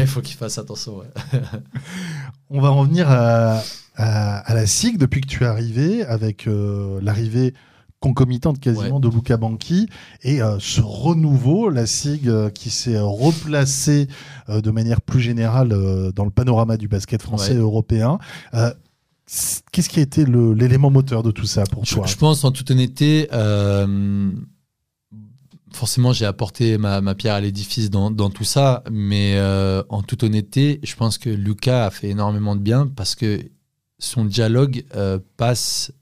il 0.00 0.07
faut 0.07 0.21
qu'il 0.23 0.37
fasse 0.37 0.57
attention. 0.59 1.02
On 2.50 2.61
va 2.61 2.71
revenir 2.71 3.11
à, 3.11 3.61
à, 3.97 4.54
la 4.54 4.66
SIG 4.66 4.99
depuis 4.99 5.21
que 5.21 5.26
tu 5.26 5.45
es 5.45 5.47
arrivé, 5.47 6.04
avec 6.04 6.47
euh, 6.47 7.00
l'arrivée 7.02 7.54
concomitante 8.00 8.59
quasiment 8.59 8.99
de 8.99 9.09
Luca 9.09 9.37
Banqui 9.37 9.88
et 10.23 10.42
euh, 10.42 10.57
ce 10.59 10.81
renouveau, 10.81 11.69
la 11.69 11.87
SIG 11.87 12.26
euh, 12.28 12.50
qui 12.50 12.71
s'est 12.71 12.99
replacée 12.99 14.09
de 14.49 14.71
manière 14.73 15.00
plus 15.00 15.21
générale 15.21 15.69
dans 16.14 16.25
le 16.25 16.31
panorama 16.31 16.76
du 16.76 16.88
basket 16.88 17.23
français 17.23 17.54
et 17.54 17.59
européen. 17.59 18.19
Qu'est-ce 19.71 19.88
qui 19.88 20.00
a 20.00 20.02
été 20.02 20.25
l'élément 20.25 20.90
moteur 20.90 21.23
de 21.23 21.31
tout 21.31 21.47
ça 21.47 21.64
pour 21.64 21.85
toi? 21.85 22.07
Je 22.07 22.16
pense 22.16 22.45
en 22.45 22.50
toute 22.50 22.71
honnêteté, 22.71 23.28
forcément 25.83 26.12
j'ai 26.12 26.27
apporté 26.27 26.79
ma, 26.79 27.03
pierre 27.17 27.35
à 27.35 27.41
l'édifice 27.41 27.91
dans, 27.91 28.12
dans, 28.12 28.31
tout 28.31 28.45
ça, 28.45 28.85
mais 28.89 29.37
en 29.89 30.01
toute 30.03 30.23
honnêteté, 30.23 30.79
je 30.85 30.95
pense 30.95 31.19
que 31.19 31.29
Lucas 31.29 31.87
a 31.87 31.91
fait 31.91 32.09
énormément 32.09 32.55
de 32.55 32.61
bien 32.61 32.87
parce 32.87 33.17
que 33.17 33.41
son 33.99 34.25
dialogue 34.25 34.85
euh, 34.95 35.19
passe 35.37 35.93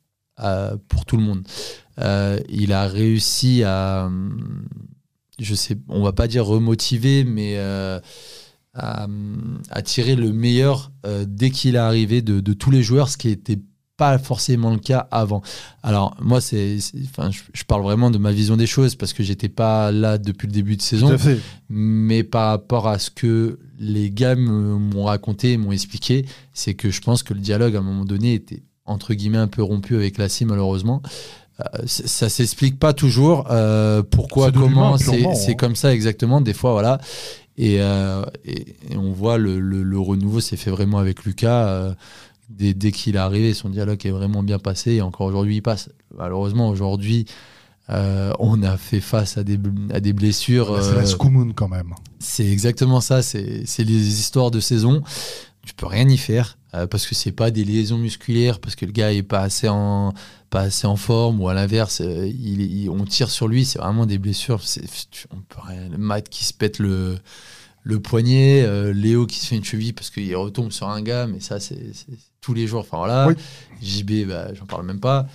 euh, 0.41 0.77
pour 0.89 1.07
tout 1.07 1.17
le 1.17 1.23
monde. 1.23 1.47
Euh, 1.99 2.39
il 2.51 2.75
a 2.75 2.87
réussi 2.89 3.63
à, 3.65 4.11
je 5.39 5.55
sais, 5.55 5.79
on 5.89 6.03
va 6.03 6.13
pas 6.13 6.27
dire 6.27 6.45
remotiver, 6.45 7.25
mais 7.25 7.59
à, 8.75 9.09
tirer 9.83 10.15
le 10.15 10.31
meilleur 10.31 10.93
dès 11.27 11.51
qu'il 11.51 11.75
est 11.75 11.79
arrivé 11.79 12.21
de, 12.21 12.53
tous 12.53 12.71
les 12.71 12.83
joueurs, 12.83 13.09
ce 13.09 13.17
qui 13.17 13.31
était 13.31 13.59
pas 14.00 14.16
forcément 14.16 14.71
le 14.71 14.78
cas 14.78 15.07
avant. 15.11 15.42
Alors 15.83 16.16
moi, 16.23 16.40
c'est, 16.40 16.78
enfin, 17.04 17.28
je, 17.30 17.64
parle 17.64 17.83
vraiment 17.83 18.11
de 18.11 18.16
ma 18.16 18.33
vision 18.33 18.57
des 18.57 18.66
choses 18.66 18.95
parce 18.95 19.12
que 19.12 19.23
j'étais 19.23 19.50
pas 19.50 19.92
là 19.92 20.16
depuis 20.16 20.47
le 20.47 20.54
début 20.54 20.78
de 20.78 20.80
saison. 20.80 21.14
Mais 21.69 22.25
par 22.25 22.49
rapport 22.49 22.88
à 22.88 22.99
ce 22.99 23.11
que 23.11 23.59
les 23.78 24.11
gars 24.11 24.37
m'ont 24.37 25.04
raconté, 25.04 25.59
m'ont 25.59 25.73
expliqué, 25.73 26.25
c'est 26.54 26.73
que 26.73 26.90
je 26.90 27.02
pense 27.02 27.23
que 27.23 27.35
le 27.35 27.40
dialogue 27.40 27.76
à 27.76 27.80
un 27.80 27.83
moment 27.83 28.07
donné 28.07 28.33
était 28.33 28.62
entre 28.87 29.12
guillemets 29.12 29.37
un 29.37 29.49
peu 29.49 29.62
rompu 29.62 29.97
avec 29.97 30.16
la 30.16 30.30
CIM 30.30 30.47
malheureusement. 30.47 31.02
ça 31.85 32.30
s'explique 32.30 32.78
pas 32.78 32.95
toujours 32.95 33.49
pourquoi, 34.11 34.50
comment, 34.50 34.97
c'est 34.97 35.26
hein. 35.26 35.54
comme 35.59 35.76
ça 35.76 35.92
exactement. 35.92 36.40
Des 36.40 36.54
fois, 36.54 36.73
voilà. 36.73 37.00
Et, 37.59 37.75
et, 37.75 38.97
on 38.97 39.12
voit 39.12 39.37
le, 39.37 39.61
le, 39.61 39.99
renouveau 39.99 40.40
s'est 40.40 40.57
fait 40.57 40.71
vraiment 40.71 40.97
avec 40.97 41.25
Lucas. 41.25 41.95
Dès, 42.50 42.75
dès 42.75 42.92
qu'il 42.92 43.16
est 43.16 43.19
arrivé, 43.19 43.54
son 43.54 43.71
dialogue 43.71 44.04
est 44.04 44.11
vraiment 44.11 44.42
bien 44.42 44.59
passé. 44.59 44.92
Et 44.95 45.02
encore 45.02 45.26
aujourd'hui, 45.26 45.57
il 45.57 45.62
passe. 45.62 45.88
Malheureusement, 46.16 46.69
aujourd'hui, 46.69 47.26
euh, 47.90 48.33
on 48.38 48.62
a 48.62 48.76
fait 48.76 49.00
face 49.00 49.37
à 49.37 49.45
des, 49.45 49.59
à 49.92 50.00
des 50.00 50.12
blessures. 50.12 50.83
c'est 50.83 50.95
la 50.95 51.02
euh, 51.02 51.52
quand 51.54 51.69
même. 51.69 51.95
C'est 52.19 52.49
exactement 52.49 53.00
ça. 53.00 53.23
C'est 53.23 53.64
les 53.78 54.21
histoires 54.21 54.50
de 54.50 54.61
saison. 54.61 55.02
Tu 55.66 55.75
peux 55.75 55.87
rien 55.87 56.09
y 56.09 56.16
faire 56.16 56.57
euh, 56.75 56.87
parce 56.87 57.07
que 57.07 57.14
c'est 57.14 57.33
pas 57.33 57.50
des 57.50 57.64
liaisons 57.64 57.99
musculaires, 57.99 58.61
parce 58.61 58.76
que 58.76 58.87
le 58.87 58.92
gars 58.92 59.12
est 59.12 59.23
pas 59.23 59.40
assez 59.40 59.69
en, 59.69 60.14
pas 60.49 60.62
assez 60.62 60.87
en 60.87 60.97
forme 60.97 61.40
ou 61.40 61.49
à 61.49 61.54
l'inverse, 61.54 62.00
on 62.00 63.04
tire 63.04 63.30
sur 63.30 63.49
lui. 63.49 63.64
C'est 63.64 63.78
vraiment 63.78 64.07
des 64.07 64.19
blessures. 64.19 64.61
On 65.33 65.40
peut 65.49 65.61
rien, 65.62 65.88
le 65.88 65.99
Matt 65.99 66.28
qui 66.28 66.45
se 66.45 66.54
pète 66.54 66.78
le, 66.78 67.19
le 67.83 68.01
poignet, 68.01 68.93
Léo 68.93 69.27
qui 69.27 69.39
se 69.39 69.47
fait 69.47 69.57
une 69.57 69.65
cheville 69.65 69.93
parce 69.93 70.11
qu'il 70.11 70.35
retombe 70.37 70.71
sur 70.71 70.89
un 70.89 71.01
gars, 71.03 71.27
mais 71.27 71.41
ça, 71.41 71.61
c'est 71.61 71.93
tous 72.41 72.55
les 72.55 72.67
jours. 72.67 72.81
Enfin 72.81 72.99
voilà. 72.99 73.29
JB, 73.83 74.27
bah, 74.29 74.53
j'en 74.55 74.67
parle 74.67 74.85
même 74.87 75.01
pas 75.01 75.27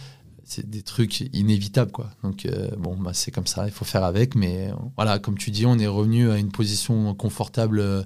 c'est 0.46 0.70
des 0.70 0.84
trucs 0.84 1.22
inévitables 1.34 1.92
quoi. 1.92 2.12
Donc 2.24 2.46
euh, 2.46 2.70
bon 2.78 2.96
bah, 2.96 3.12
c'est 3.14 3.32
comme 3.32 3.48
ça, 3.48 3.66
il 3.66 3.72
faut 3.72 3.84
faire 3.84 4.04
avec 4.04 4.36
mais 4.36 4.70
voilà, 4.96 5.20
comme 5.20 5.38
tu 5.38 5.52
dis, 5.52 5.66
on 5.66 5.78
est 5.80 5.88
revenu 5.88 6.30
à 6.30 6.38
une 6.38 6.52
position 6.52 7.14
confortable 7.16 7.80
euh, 7.80 8.04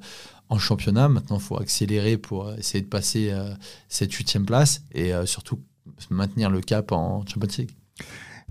en 0.47 0.57
championnat. 0.57 1.09
Maintenant, 1.09 1.37
il 1.37 1.43
faut 1.43 1.59
accélérer 1.59 2.17
pour 2.17 2.51
essayer 2.53 2.81
de 2.81 2.87
passer 2.87 3.29
euh, 3.31 3.53
cette 3.89 4.13
huitième 4.13 4.45
place 4.45 4.83
et 4.93 5.11
surtout 5.25 5.59
maintenir 6.09 6.49
le 6.49 6.61
cap 6.61 6.91
en 6.91 7.25
Champions 7.27 7.49
League. 7.57 7.71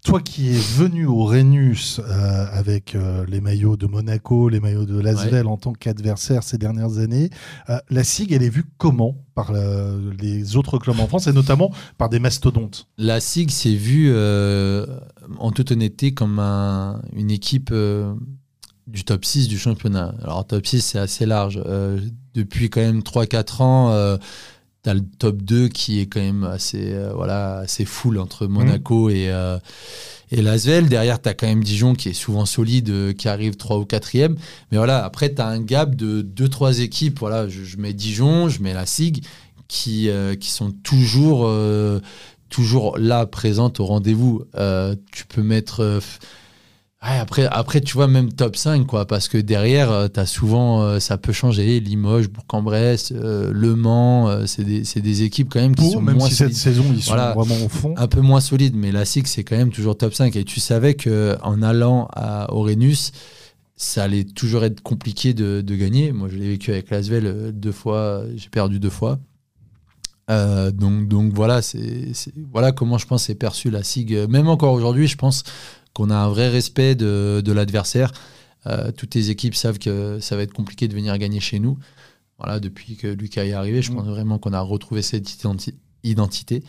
Toi 0.09 0.23
qui 0.23 0.49
es 0.49 0.59
venu 0.59 1.05
au 1.05 1.27
Rhenus 1.27 2.01
euh, 2.01 2.47
avec 2.51 2.95
euh, 2.95 3.27
les 3.29 3.43
maillots 3.43 3.77
de 3.77 3.87
Monaco, 3.87 4.49
les 4.49 4.59
maillots 4.59 4.87
de 4.87 4.99
Lasvel 4.99 5.47
en 5.47 5.59
tant 5.59 5.75
qu'adversaire 5.75 6.43
ces 6.43 6.57
dernières 6.57 6.97
années, 6.97 7.29
euh, 7.69 7.77
la 7.91 8.05
SIG, 8.05 8.33
elle 8.33 8.43
est 8.43 8.49
vue 8.49 8.65
comment 8.79 9.17
par 9.35 9.53
les 9.53 10.57
autres 10.57 10.79
clubs 10.79 10.99
en 10.99 11.09
France 11.09 11.27
et 11.27 11.33
notamment 11.35 11.73
par 11.99 12.09
des 12.09 12.21
mastodontes? 12.21 12.89
La 12.97 13.21
SIG 13.21 13.51
s'est 13.51 13.75
vue 13.75 14.11
en 15.39 15.53
toute 15.53 15.73
honnêteté 15.73 16.15
comme 16.15 16.39
une 16.39 17.31
équipe 17.31 17.75
du 18.87 19.05
top 19.05 19.27
6 19.27 19.47
du 19.47 19.59
championnat. 19.59 20.15
Alors 20.23 20.47
top 20.47 20.65
6 20.67 20.81
c'est 20.81 20.99
assez 20.99 21.27
large. 21.27 21.63
depuis 22.33 22.71
quand 22.71 22.81
même 22.81 23.01
3-4 23.01 23.63
ans 23.63 24.19
T'as 24.89 24.95
le 24.95 25.05
top 25.19 25.43
2 25.43 25.69
qui 25.69 26.01
est 26.01 26.07
quand 26.07 26.19
même 26.19 26.45
assez, 26.45 26.95
euh, 26.95 27.13
voilà, 27.15 27.59
assez 27.59 27.85
full 27.85 28.19
entre 28.19 28.47
Monaco 28.47 29.09
mmh. 29.09 29.11
et, 29.11 29.29
euh, 29.29 29.59
et 30.31 30.41
Lasvel. 30.41 30.89
Derrière, 30.89 31.21
tu 31.21 31.29
as 31.29 31.35
quand 31.35 31.47
même 31.47 31.63
Dijon 31.63 31.93
qui 31.93 32.09
est 32.09 32.15
souvent 32.15 32.47
solide, 32.47 32.89
euh, 32.89 33.13
qui 33.13 33.29
arrive 33.29 33.57
3 33.57 33.77
ou 33.77 33.85
4e. 33.85 34.37
Mais 34.73 34.79
voilà, 34.79 35.05
après, 35.05 35.35
tu 35.35 35.43
as 35.43 35.47
un 35.47 35.61
gap 35.61 35.95
de 35.95 36.23
2-3 36.23 36.81
équipes. 36.81 37.19
Voilà, 37.19 37.51
je, 37.51 37.77
mets 37.77 37.93
Dijon, 37.93 38.49
je 38.49 38.63
mets 38.63 38.73
la 38.73 38.87
SIG, 38.87 39.27
qui, 39.69 40.09
qui 40.41 40.51
sont 40.51 40.71
toujours, 40.71 41.53
toujours 42.49 42.97
là, 42.97 43.27
présentes 43.27 43.81
au 43.81 43.85
rendez-vous. 43.85 44.47
tu 45.13 45.27
peux 45.27 45.43
mettre 45.43 46.01
après, 47.01 47.47
après, 47.47 47.81
tu 47.81 47.95
vois, 47.95 48.09
même 48.09 48.33
top 48.33 48.57
5, 48.57 48.87
quoi, 48.87 49.07
parce 49.07 49.29
que 49.29 49.39
derrière, 49.39 49.91
euh, 49.91 50.09
as 50.17 50.27
souvent, 50.27 50.83
euh, 50.83 50.99
ça 50.99 51.17
peut 51.17 51.33
changer. 51.33 51.79
Limoges, 51.79 52.29
Bourg-en-Bresse, 52.29 53.13
euh, 53.15 53.53
Le 53.55 53.77
Mans, 53.77 54.47
c'est 54.47 54.65
des, 54.65 54.83
des, 54.83 55.23
équipes 55.23 55.49
quand 55.51 55.61
même 55.61 55.77
qui 55.77 55.91
sont 55.91 56.01
même 56.01 56.17
moins 56.17 56.29
si 56.29 56.35
cette 56.35 56.55
saison, 56.55 56.85
ils 56.93 57.03
sont 57.03 57.15
vraiment 57.15 57.65
au 57.65 57.69
fond. 57.69 57.95
Un 57.97 58.09
peu 58.09 58.21
moins 58.21 58.41
solides, 58.41 58.75
mais 58.77 58.91
la 58.91 59.05
SIG, 59.05 59.27
c'est 59.27 59.45
quand 59.45 59.57
même 59.57 59.71
toujours 59.71 59.97
top 59.97 60.13
5. 60.13 60.35
Et 60.37 60.45
tu 60.45 60.61
savais 60.61 60.95
qu'en 60.95 61.63
allant 61.63 62.09
à 62.15 62.53
Orenus, 62.53 63.13
ça 63.77 64.05
allait 64.05 64.25
toujours 64.25 64.65
être 64.65 64.81
compliqué 64.81 65.35
de, 65.35 65.61
de 65.61 65.75
gagner. 65.77 66.11
Moi, 66.13 66.29
je 66.29 66.37
l'ai 66.37 66.49
vécu 66.49 66.73
avec 66.73 66.91
Lasvel 66.91 67.53
deux 67.53 67.73
fois, 67.73 68.25
j'ai 68.35 68.49
perdu 68.49 68.81
deux 68.81 68.91
fois. 68.91 69.21
donc, 70.29 71.07
donc 71.07 71.33
voilà, 71.33 71.63
c'est 71.63 72.13
voilà 72.53 72.73
comment 72.73 72.99
je 72.99 73.07
pense 73.07 73.25
c'est 73.25 73.37
perçu 73.37 73.71
la 73.71 73.85
SIG. 73.85 74.27
Même 74.29 74.49
encore 74.49 74.73
aujourd'hui, 74.73 75.07
je 75.07 75.17
pense 75.17 75.45
qu'on 75.99 76.11
a 76.11 76.17
un 76.17 76.29
vrai 76.29 76.49
respect 76.49 76.95
de, 76.95 77.53
l'adversaire. 77.53 78.13
Euh, 78.67 78.93
toutes 78.93 79.17
les 79.17 79.31
équipes 79.31 79.57
savent 79.57 79.81
que 79.81 80.21
ça 80.21 80.37
va 80.37 80.43
être 80.43 80.53
compliqué 80.53 80.87
de 80.87 80.95
venir 80.95 81.17
gagner 81.19 81.41
chez 81.41 81.59
nous. 81.59 81.77
Voilà, 82.39 82.61
depuis 82.61 82.95
que 82.95 83.09
Lucas 83.09 83.45
est 83.45 83.53
arrivé, 83.53 83.83
je 83.83 83.91
mm. 83.91 83.97
pense 83.97 84.07
vraiment 84.07 84.39
qu'on 84.39 84.53
a 84.53 84.61
retrouvé 84.61 85.03
cette 85.03 85.29
identité. 86.05 86.63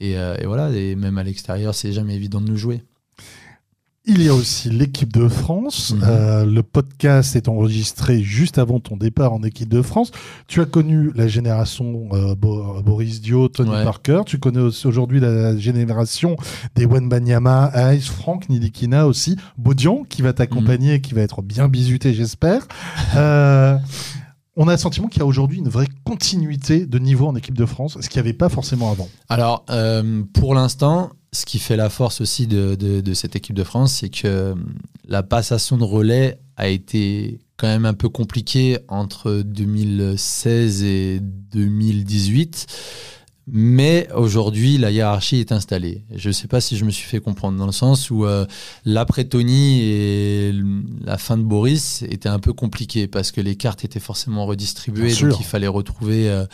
Et, 0.00 0.16
euh, 0.16 0.36
et 0.38 0.46
voilà, 0.46 0.70
et 0.70 0.94
même 0.96 1.18
à 1.18 1.22
l'extérieur, 1.22 1.74
c'est 1.74 1.92
jamais 1.92 2.14
évident 2.14 2.40
de 2.40 2.48
nous 2.48 2.56
jouer. 2.56 2.82
Il 4.04 4.20
y 4.20 4.28
a 4.28 4.34
aussi 4.34 4.68
l'équipe 4.68 5.12
de 5.12 5.28
France. 5.28 5.94
Mhm. 5.94 6.02
Euh, 6.04 6.44
le 6.44 6.64
podcast 6.64 7.36
est 7.36 7.46
enregistré 7.48 8.20
juste 8.20 8.58
avant 8.58 8.80
ton 8.80 8.96
départ 8.96 9.32
en 9.32 9.44
équipe 9.44 9.68
de 9.68 9.80
France. 9.80 10.10
Tu 10.48 10.60
as 10.60 10.64
connu 10.64 11.12
la 11.14 11.28
génération 11.28 12.08
euh, 12.12 12.34
Boris 12.34 13.20
Dio, 13.20 13.46
Tony 13.46 13.70
Parker. 13.70 14.22
Tu 14.26 14.38
connais 14.38 14.60
aujourd'hui 14.60 15.20
la 15.20 15.56
génération 15.56 16.36
des 16.74 16.84
Wenbanyama, 16.84 17.70
Ice, 17.94 18.08
Franck 18.08 18.48
Nidikina 18.48 19.06
aussi, 19.06 19.36
Bodian 19.56 20.02
qui 20.08 20.22
va 20.22 20.32
t'accompagner, 20.32 21.00
qui 21.00 21.14
va 21.14 21.20
être 21.20 21.40
bien 21.40 21.68
bisuté, 21.68 22.12
j'espère. 22.12 22.66
Euh, 23.14 23.76
on 24.56 24.68
a 24.68 24.72
le 24.72 24.78
sentiment 24.78 25.08
qu'il 25.08 25.20
y 25.20 25.22
a 25.22 25.26
aujourd'hui 25.26 25.58
une 25.58 25.68
vraie 25.68 25.88
continuité 26.04 26.86
de 26.86 26.98
niveau 26.98 27.26
en 27.26 27.36
équipe 27.36 27.56
de 27.56 27.66
France, 27.66 27.98
ce 28.00 28.08
qu'il 28.08 28.20
n'y 28.20 28.28
avait 28.28 28.36
pas 28.36 28.48
forcément 28.48 28.90
avant. 28.90 29.08
Alors, 29.28 29.64
pour 30.34 30.54
l'instant, 30.54 31.10
ce 31.32 31.46
qui 31.46 31.58
fait 31.58 31.76
la 31.76 31.88
force 31.88 32.20
aussi 32.20 32.46
de, 32.46 33.14
cette 33.14 33.36
équipe 33.36 33.56
de 33.56 33.64
France, 33.64 33.94
c'est 34.00 34.10
que 34.10 34.54
la 35.06 35.22
passation 35.22 35.78
de 35.78 35.84
relais 35.84 36.38
a 36.56 36.68
été 36.68 37.40
quand 37.56 37.66
même 37.66 37.86
un 37.86 37.94
peu 37.94 38.08
compliquée 38.08 38.78
entre 38.88 39.42
2016 39.44 40.82
et 40.84 41.20
2018. 41.20 42.66
Mais 43.48 44.08
aujourd'hui, 44.14 44.78
la 44.78 44.92
hiérarchie 44.92 45.38
est 45.38 45.50
installée. 45.50 46.04
Je 46.14 46.28
ne 46.28 46.32
sais 46.32 46.46
pas 46.46 46.60
si 46.60 46.76
je 46.76 46.84
me 46.84 46.90
suis 46.90 47.08
fait 47.08 47.18
comprendre, 47.18 47.58
dans 47.58 47.66
le 47.66 47.72
sens 47.72 48.08
où 48.08 48.24
euh, 48.24 48.46
l'après-Tony 48.84 49.80
et 49.82 50.54
la 51.04 51.18
fin 51.18 51.36
de 51.36 51.42
Boris 51.42 52.02
étaient 52.02 52.28
un 52.28 52.38
peu 52.38 52.52
compliquées 52.52 53.08
parce 53.08 53.32
que 53.32 53.40
les 53.40 53.56
cartes 53.56 53.84
étaient 53.84 54.00
forcément 54.00 54.46
redistribuées, 54.46 55.12
donc 55.14 55.40
il 55.40 55.44
fallait 55.44 55.66
retrouver 55.66 56.30
euh, 56.30 56.44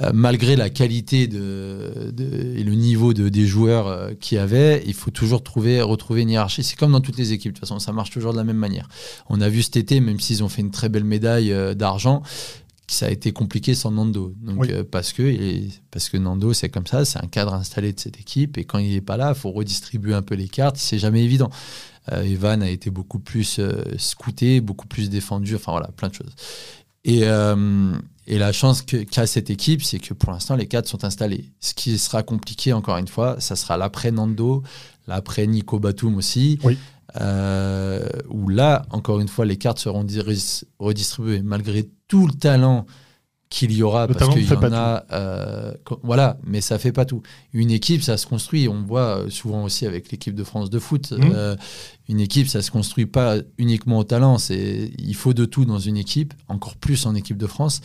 euh, 0.00 0.12
malgré 0.14 0.54
la 0.54 0.70
qualité 0.70 1.26
de, 1.26 2.14
et 2.56 2.62
le 2.62 2.74
niveau 2.74 3.14
de, 3.14 3.28
des 3.28 3.44
joueurs 3.44 4.10
qu'il 4.20 4.36
y 4.36 4.40
avait, 4.40 4.84
il 4.86 4.94
faut 4.94 5.10
toujours 5.10 5.42
trouver, 5.42 5.82
retrouver 5.82 6.22
une 6.22 6.30
hiérarchie. 6.30 6.62
C'est 6.62 6.76
comme 6.76 6.92
dans 6.92 7.00
toutes 7.00 7.18
les 7.18 7.32
équipes, 7.32 7.52
de 7.52 7.58
toute 7.58 7.68
façon, 7.68 7.80
ça 7.80 7.92
marche 7.92 8.10
toujours 8.10 8.32
de 8.32 8.38
la 8.38 8.44
même 8.44 8.56
manière. 8.56 8.88
On 9.28 9.40
a 9.40 9.48
vu 9.48 9.62
cet 9.62 9.76
été, 9.76 9.98
même 9.98 10.20
s'ils 10.20 10.44
ont 10.44 10.48
fait 10.48 10.62
une 10.62 10.70
très 10.70 10.88
belle 10.88 11.04
médaille 11.04 11.52
d'argent, 11.74 12.22
ça 12.92 13.06
a 13.06 13.10
été 13.10 13.32
compliqué 13.32 13.74
sans 13.74 13.90
Nando. 13.90 14.34
Donc, 14.40 14.70
parce, 14.84 15.12
que, 15.12 15.68
parce 15.90 16.08
que 16.08 16.16
Nando, 16.16 16.52
c'est 16.52 16.68
comme 16.68 16.86
ça, 16.86 17.04
c'est 17.04 17.18
un 17.18 17.26
cadre 17.26 17.54
installé 17.54 17.92
de 17.92 18.00
cette 18.00 18.18
équipe, 18.18 18.58
et 18.58 18.64
quand 18.64 18.78
il 18.78 18.92
n'est 18.92 19.00
pas 19.00 19.16
là, 19.16 19.32
il 19.34 19.38
faut 19.38 19.50
redistribuer 19.50 20.14
un 20.14 20.22
peu 20.22 20.34
les 20.34 20.48
cartes, 20.48 20.76
c'est 20.76 20.98
jamais 20.98 21.22
évident. 21.24 21.50
Evan 22.10 22.62
a 22.62 22.68
été 22.68 22.90
beaucoup 22.90 23.20
plus 23.20 23.60
scouté, 23.96 24.60
beaucoup 24.60 24.86
plus 24.88 25.08
défendu, 25.08 25.54
enfin 25.54 25.72
voilà, 25.72 25.88
plein 25.88 26.08
de 26.08 26.14
choses. 26.14 26.34
Et, 27.04 27.22
et 28.26 28.38
la 28.38 28.52
chance 28.52 28.82
qu'a 28.82 29.26
cette 29.26 29.50
équipe, 29.50 29.82
c'est 29.82 29.98
que 29.98 30.14
pour 30.14 30.32
l'instant, 30.32 30.56
les 30.56 30.66
cadres 30.66 30.88
sont 30.88 31.04
installés. 31.04 31.52
Ce 31.60 31.74
qui 31.74 31.98
sera 31.98 32.22
compliqué, 32.22 32.72
encore 32.72 32.96
une 32.96 33.08
fois, 33.08 33.40
ça 33.40 33.56
sera 33.56 33.76
l'après 33.76 34.10
Nando, 34.10 34.62
l'après 35.06 35.46
Nico 35.46 35.78
Batum 35.78 36.16
aussi. 36.16 36.58
Oui. 36.64 36.76
Euh, 37.20 38.06
où 38.28 38.48
là, 38.48 38.86
encore 38.90 39.20
une 39.20 39.28
fois, 39.28 39.44
les 39.44 39.56
cartes 39.56 39.78
seront 39.78 40.06
redistribuées. 40.78 41.42
Malgré 41.42 41.88
tout 42.08 42.26
le 42.26 42.32
talent 42.32 42.86
qu'il 43.52 43.72
y 43.72 43.82
aura 43.82 44.08
parce 44.08 44.32
qu'il 44.32 44.48
y 44.48 44.52
en 44.52 44.72
a. 44.72 45.04
Euh, 45.12 45.74
voilà, 46.02 46.38
mais 46.42 46.62
ça 46.62 46.78
fait 46.78 46.92
pas 46.92 47.04
tout. 47.04 47.22
Une 47.52 47.70
équipe, 47.70 48.02
ça 48.02 48.16
se 48.16 48.26
construit. 48.26 48.66
On 48.66 48.82
voit 48.82 49.18
euh, 49.18 49.30
souvent 49.30 49.64
aussi 49.64 49.84
avec 49.86 50.10
l'équipe 50.10 50.34
de 50.34 50.42
France 50.42 50.70
de 50.70 50.78
foot. 50.78 51.12
Mmh. 51.12 51.20
Euh, 51.34 51.56
une 52.08 52.20
équipe, 52.20 52.48
ça 52.48 52.62
se 52.62 52.70
construit 52.70 53.04
pas 53.04 53.36
uniquement 53.58 53.98
au 53.98 54.04
talent. 54.04 54.38
C'est 54.38 54.90
il 54.98 55.14
faut 55.14 55.34
de 55.34 55.44
tout 55.44 55.66
dans 55.66 55.78
une 55.78 55.98
équipe, 55.98 56.32
encore 56.48 56.76
plus 56.76 57.04
en 57.04 57.14
équipe 57.14 57.36
de 57.36 57.46
France. 57.46 57.82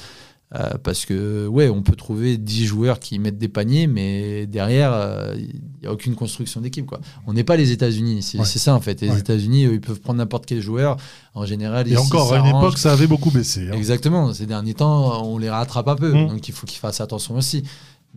Euh, 0.56 0.70
parce 0.82 1.06
que, 1.06 1.46
ouais, 1.46 1.68
on 1.68 1.82
peut 1.82 1.96
trouver 1.96 2.38
10 2.38 2.66
joueurs 2.66 3.00
qui 3.00 3.20
mettent 3.20 3.38
des 3.38 3.50
paniers, 3.50 3.86
mais 3.86 4.48
derrière, 4.48 4.92
il 5.36 5.44
euh, 5.44 5.48
n'y 5.82 5.88
a 5.88 5.92
aucune 5.92 6.16
construction 6.16 6.62
d'équipe. 6.62 6.86
Quoi. 6.86 7.02
On 7.26 7.34
n'est 7.34 7.44
pas 7.44 7.58
les 7.58 7.72
États-Unis. 7.72 8.22
C'est 8.24 8.60
ça, 8.60 8.74
en 8.74 8.80
fait. 8.80 9.02
Les 9.02 9.18
États-unis, 9.18 9.64
ils 9.64 9.82
peuvent 9.82 10.00
prendre 10.00 10.20
n'importe 10.20 10.46
quel 10.46 10.62
joueur. 10.62 10.98
En 11.34 11.46
général, 11.46 11.88
Et 11.92 11.98
encore, 11.98 12.34
à 12.34 12.40
une 12.40 12.48
époque, 12.48 12.78
ça 12.78 12.94
avait 12.94 13.08
beaucoup 13.08 13.30
baissé. 13.30 13.68
Hein. 13.70 13.74
Exactement. 13.74 14.34
Ces 14.34 14.46
derniers 14.46 14.74
temps, 14.74 15.26
on 15.26 15.38
les 15.38 15.50
rattrape 15.50 15.88
un 15.90 15.96
peu. 15.96 16.14
Mmh. 16.14 16.28
Donc, 16.28 16.48
il 16.48 16.54
faut 16.54 16.66
qu'ils 16.66 16.80
fassent 16.80 17.02
attention 17.02 17.36
aussi. 17.36 17.64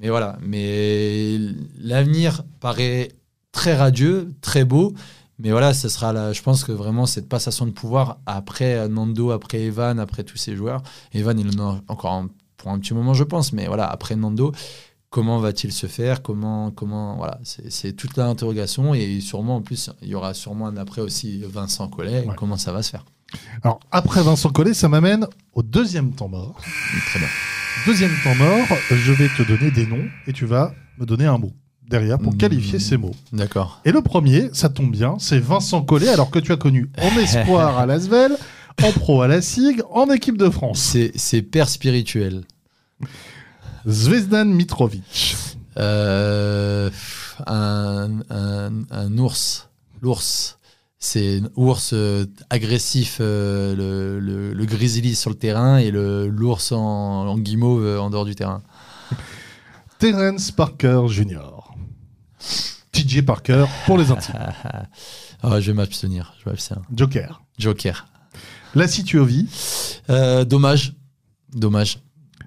Mais 0.00 0.08
voilà. 0.08 0.38
Mais 0.40 1.36
l'avenir 1.80 2.44
paraît 2.60 3.08
très 3.50 3.76
radieux, 3.76 4.32
très 4.40 4.64
beau. 4.64 4.94
Mais 5.42 5.50
voilà, 5.50 5.72
ce 5.72 5.88
sera 5.88 6.12
là, 6.12 6.32
je 6.32 6.42
pense 6.42 6.64
que 6.64 6.72
vraiment 6.72 7.06
cette 7.06 7.28
passation 7.28 7.64
de 7.66 7.70
pouvoir 7.70 8.18
après 8.26 8.88
Nando, 8.88 9.30
après 9.30 9.62
Evan, 9.62 9.98
après 9.98 10.22
tous 10.22 10.36
ces 10.36 10.54
joueurs. 10.54 10.82
Evan, 11.14 11.38
il 11.38 11.58
en 11.58 11.70
a 11.70 11.80
encore 11.88 12.26
pour 12.58 12.70
un 12.70 12.78
petit 12.78 12.92
moment, 12.92 13.14
je 13.14 13.24
pense, 13.24 13.54
mais 13.54 13.66
voilà, 13.66 13.86
après 13.86 14.16
Nando, 14.16 14.52
comment 15.08 15.38
va-t-il 15.38 15.72
se 15.72 15.86
faire? 15.86 16.22
Comment, 16.22 16.70
comment 16.70 17.16
voilà, 17.16 17.40
c'est 17.42 17.94
toute 17.94 18.18
l'interrogation 18.18 18.92
et 18.92 19.20
sûrement 19.20 19.56
en 19.56 19.62
plus 19.62 19.90
il 20.02 20.08
y 20.08 20.14
aura 20.14 20.34
sûrement 20.34 20.66
un 20.66 20.76
après 20.76 21.00
aussi 21.00 21.42
Vincent 21.48 21.88
Collet. 21.88 22.26
Comment 22.36 22.58
ça 22.58 22.72
va 22.72 22.82
se 22.82 22.90
faire? 22.90 23.06
Alors 23.62 23.80
après 23.90 24.22
Vincent 24.22 24.50
Collet, 24.50 24.74
ça 24.74 24.88
m'amène 24.88 25.26
au 25.54 25.62
deuxième 25.62 26.12
temps 26.12 26.28
mort. 26.28 26.60
Très 27.08 27.18
bien. 27.18 27.28
Deuxième 27.86 28.12
temps 28.22 28.34
mort, 28.34 28.66
je 28.90 29.12
vais 29.12 29.28
te 29.28 29.42
donner 29.42 29.70
des 29.70 29.86
noms 29.86 30.06
et 30.26 30.34
tu 30.34 30.44
vas 30.44 30.74
me 30.98 31.06
donner 31.06 31.24
un 31.24 31.38
mot 31.38 31.52
derrière 31.90 32.18
pour 32.18 32.36
qualifier 32.36 32.78
ces 32.78 32.96
mots. 32.96 33.14
D'accord. 33.32 33.80
Et 33.84 33.92
le 33.92 34.00
premier, 34.00 34.48
ça 34.54 34.70
tombe 34.70 34.92
bien, 34.92 35.16
c'est 35.18 35.38
Vincent 35.38 35.82
Collet, 35.82 36.08
alors 36.08 36.30
que 36.30 36.38
tu 36.38 36.52
as 36.52 36.56
connu 36.56 36.88
en 36.98 37.18
espoir 37.18 37.78
à 37.78 37.84
Lasvel, 37.84 38.36
en 38.82 38.92
pro 38.92 39.20
à 39.20 39.28
la 39.28 39.42
SIG, 39.42 39.82
en 39.90 40.10
équipe 40.10 40.38
de 40.38 40.48
France. 40.48 40.96
C'est 41.14 41.42
père 41.42 41.68
spirituel. 41.68 42.44
Zvezdan 43.86 44.46
Mitrovic. 44.46 45.36
Euh, 45.78 46.90
un, 47.46 48.20
un, 48.30 49.18
ours. 49.18 49.68
L'ours. 50.00 50.58
C'est 50.98 51.40
un 51.40 51.48
ours 51.56 51.92
euh, 51.94 52.26
agressif, 52.50 53.18
euh, 53.20 53.74
le, 54.20 54.52
le, 54.52 54.64
grizzly 54.66 55.14
sur 55.14 55.30
le 55.30 55.36
terrain 55.36 55.78
et 55.78 55.90
l'ours 55.90 56.72
en, 56.72 56.78
en 56.78 57.38
guimauve 57.38 57.98
en 57.98 58.10
dehors 58.10 58.26
du 58.26 58.34
terrain. 58.34 58.62
Terence 59.98 60.50
Parker 60.50 61.02
Jr. 61.08 61.59
TJ 62.92 63.22
Parker 63.22 63.66
pour 63.86 63.98
les 63.98 64.10
intimes. 64.10 64.34
oh, 65.42 65.54
je 65.60 65.66
vais 65.70 65.74
m'abstenir. 65.74 66.34
Joker. 66.94 67.42
Joker. 67.58 68.06
La 68.74 68.88
Situovi. 68.88 69.48
Euh, 70.08 70.44
dommage. 70.44 70.94
Dommage. 71.54 71.98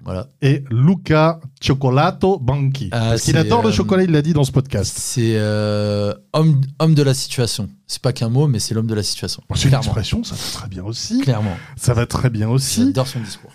Voilà. 0.04 0.28
Et 0.42 0.62
Luca 0.70 1.40
Cioccolato 1.60 2.38
Banchi. 2.38 2.90
Ah, 2.92 3.10
Parce 3.10 3.22
qu'il 3.22 3.36
adore 3.38 3.62
le 3.62 3.70
euh, 3.70 3.72
chocolat, 3.72 4.02
il 4.02 4.10
l'a 4.10 4.20
dit 4.20 4.34
dans 4.34 4.44
ce 4.44 4.52
podcast. 4.52 4.96
C'est 4.98 5.36
euh, 5.36 6.12
homme, 6.34 6.60
homme 6.78 6.94
de 6.94 7.02
la 7.02 7.14
situation. 7.14 7.70
C'est 7.86 8.02
pas 8.02 8.12
qu'un 8.12 8.28
mot, 8.28 8.46
mais 8.46 8.58
c'est 8.58 8.74
l'homme 8.74 8.86
de 8.86 8.94
la 8.94 9.02
situation. 9.02 9.42
c'est 9.54 9.68
une 9.68 9.74
expression, 9.74 10.22
ça 10.22 10.34
va 10.34 10.60
très 10.60 10.68
bien 10.68 10.84
aussi. 10.84 11.20
Clairement. 11.20 11.56
Ça 11.76 11.94
va 11.94 12.04
très 12.06 12.28
bien 12.28 12.50
aussi. 12.50 12.84
J'adore 12.84 13.06
son 13.06 13.20
discours. 13.20 13.50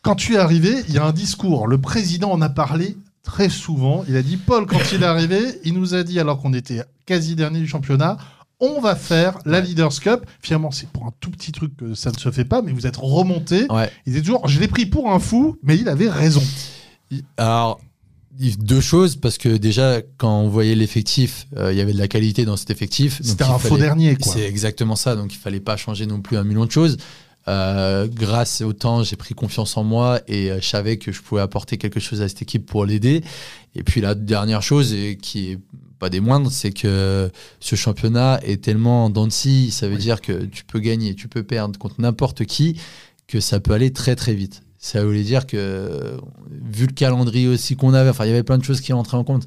Quand 0.00 0.14
tu 0.14 0.34
es 0.34 0.38
arrivé, 0.38 0.84
il 0.88 0.94
y 0.94 0.98
a 0.98 1.04
un 1.04 1.12
discours. 1.12 1.66
Le 1.66 1.78
président 1.78 2.30
en 2.30 2.40
a 2.40 2.48
parlé 2.48 2.96
très 3.24 3.48
souvent. 3.48 4.04
Il 4.08 4.14
a 4.16 4.22
dit, 4.22 4.36
Paul, 4.36 4.66
quand 4.66 4.78
il 4.92 5.02
est 5.02 5.06
arrivé, 5.06 5.40
il 5.64 5.74
nous 5.74 5.94
a 5.94 6.04
dit, 6.04 6.20
alors 6.20 6.40
qu'on 6.40 6.52
était 6.52 6.82
quasi 7.06 7.34
dernier 7.34 7.58
du 7.58 7.66
championnat, 7.66 8.18
on 8.60 8.80
va 8.80 8.94
faire 8.94 9.38
la 9.44 9.60
Leaders 9.60 9.98
Cup. 10.00 10.24
Finalement, 10.40 10.70
c'est 10.70 10.88
pour 10.88 11.04
un 11.06 11.12
tout 11.18 11.30
petit 11.30 11.50
truc 11.50 11.76
que 11.76 11.94
ça 11.94 12.12
ne 12.12 12.18
se 12.18 12.30
fait 12.30 12.44
pas, 12.44 12.62
mais 12.62 12.70
vous 12.70 12.86
êtes 12.86 12.96
remonté. 12.96 13.66
Il 14.06 14.16
est 14.16 14.20
toujours, 14.20 14.46
je 14.46 14.60
l'ai 14.60 14.68
pris 14.68 14.86
pour 14.86 15.10
un 15.10 15.18
fou, 15.18 15.58
mais 15.62 15.76
il 15.76 15.88
avait 15.88 16.08
raison. 16.08 16.42
Alors, 17.36 17.80
deux 18.58 18.80
choses, 18.80 19.16
parce 19.16 19.38
que 19.38 19.56
déjà, 19.56 20.00
quand 20.18 20.40
on 20.40 20.48
voyait 20.48 20.74
l'effectif, 20.74 21.46
euh, 21.56 21.72
il 21.72 21.78
y 21.78 21.80
avait 21.80 21.92
de 21.92 21.98
la 21.98 22.08
qualité 22.08 22.44
dans 22.44 22.56
cet 22.56 22.70
effectif. 22.70 23.20
C'était 23.22 23.44
un 23.44 23.58
faux 23.58 23.78
dernier, 23.78 24.16
quoi. 24.16 24.32
C'est 24.32 24.46
exactement 24.46 24.96
ça, 24.96 25.16
donc 25.16 25.32
il 25.32 25.38
fallait 25.38 25.60
pas 25.60 25.76
changer 25.76 26.06
non 26.06 26.20
plus 26.20 26.36
un 26.36 26.44
million 26.44 26.66
de 26.66 26.70
choses. 26.70 26.96
Euh, 27.46 28.08
grâce 28.10 28.62
au 28.62 28.72
temps, 28.72 29.02
j'ai 29.02 29.16
pris 29.16 29.34
confiance 29.34 29.76
en 29.76 29.84
moi 29.84 30.20
et 30.28 30.50
euh, 30.50 30.60
je 30.60 30.66
savais 30.66 30.96
que 30.96 31.12
je 31.12 31.20
pouvais 31.20 31.42
apporter 31.42 31.76
quelque 31.76 32.00
chose 32.00 32.22
à 32.22 32.28
cette 32.28 32.42
équipe 32.42 32.66
pour 32.66 32.86
l'aider. 32.86 33.22
Et 33.74 33.82
puis 33.82 34.00
la 34.00 34.14
dernière 34.14 34.62
chose, 34.62 34.94
et 34.94 35.16
qui 35.16 35.52
est 35.52 35.58
pas 35.98 36.10
des 36.10 36.20
moindres, 36.20 36.50
c'est 36.50 36.72
que 36.72 37.30
ce 37.60 37.76
championnat 37.76 38.40
est 38.42 38.62
tellement 38.62 39.06
en 39.06 39.30
ça 39.30 39.88
veut 39.88 39.96
dire 39.96 40.20
que 40.20 40.44
tu 40.44 40.64
peux 40.64 40.80
gagner, 40.80 41.14
tu 41.14 41.28
peux 41.28 41.42
perdre 41.42 41.78
contre 41.78 42.00
n'importe 42.00 42.44
qui, 42.44 42.80
que 43.26 43.40
ça 43.40 43.60
peut 43.60 43.72
aller 43.72 43.92
très 43.92 44.16
très 44.16 44.34
vite. 44.34 44.62
Ça 44.78 45.04
voulait 45.04 45.22
dire 45.22 45.46
que, 45.46 46.18
vu 46.50 46.86
le 46.86 46.92
calendrier 46.92 47.48
aussi 47.48 47.74
qu'on 47.74 47.94
avait, 47.94 48.10
enfin, 48.10 48.26
il 48.26 48.28
y 48.28 48.32
avait 48.32 48.42
plein 48.42 48.58
de 48.58 48.64
choses 48.64 48.82
qui 48.82 48.92
rentraient 48.92 49.16
en 49.16 49.24
compte. 49.24 49.46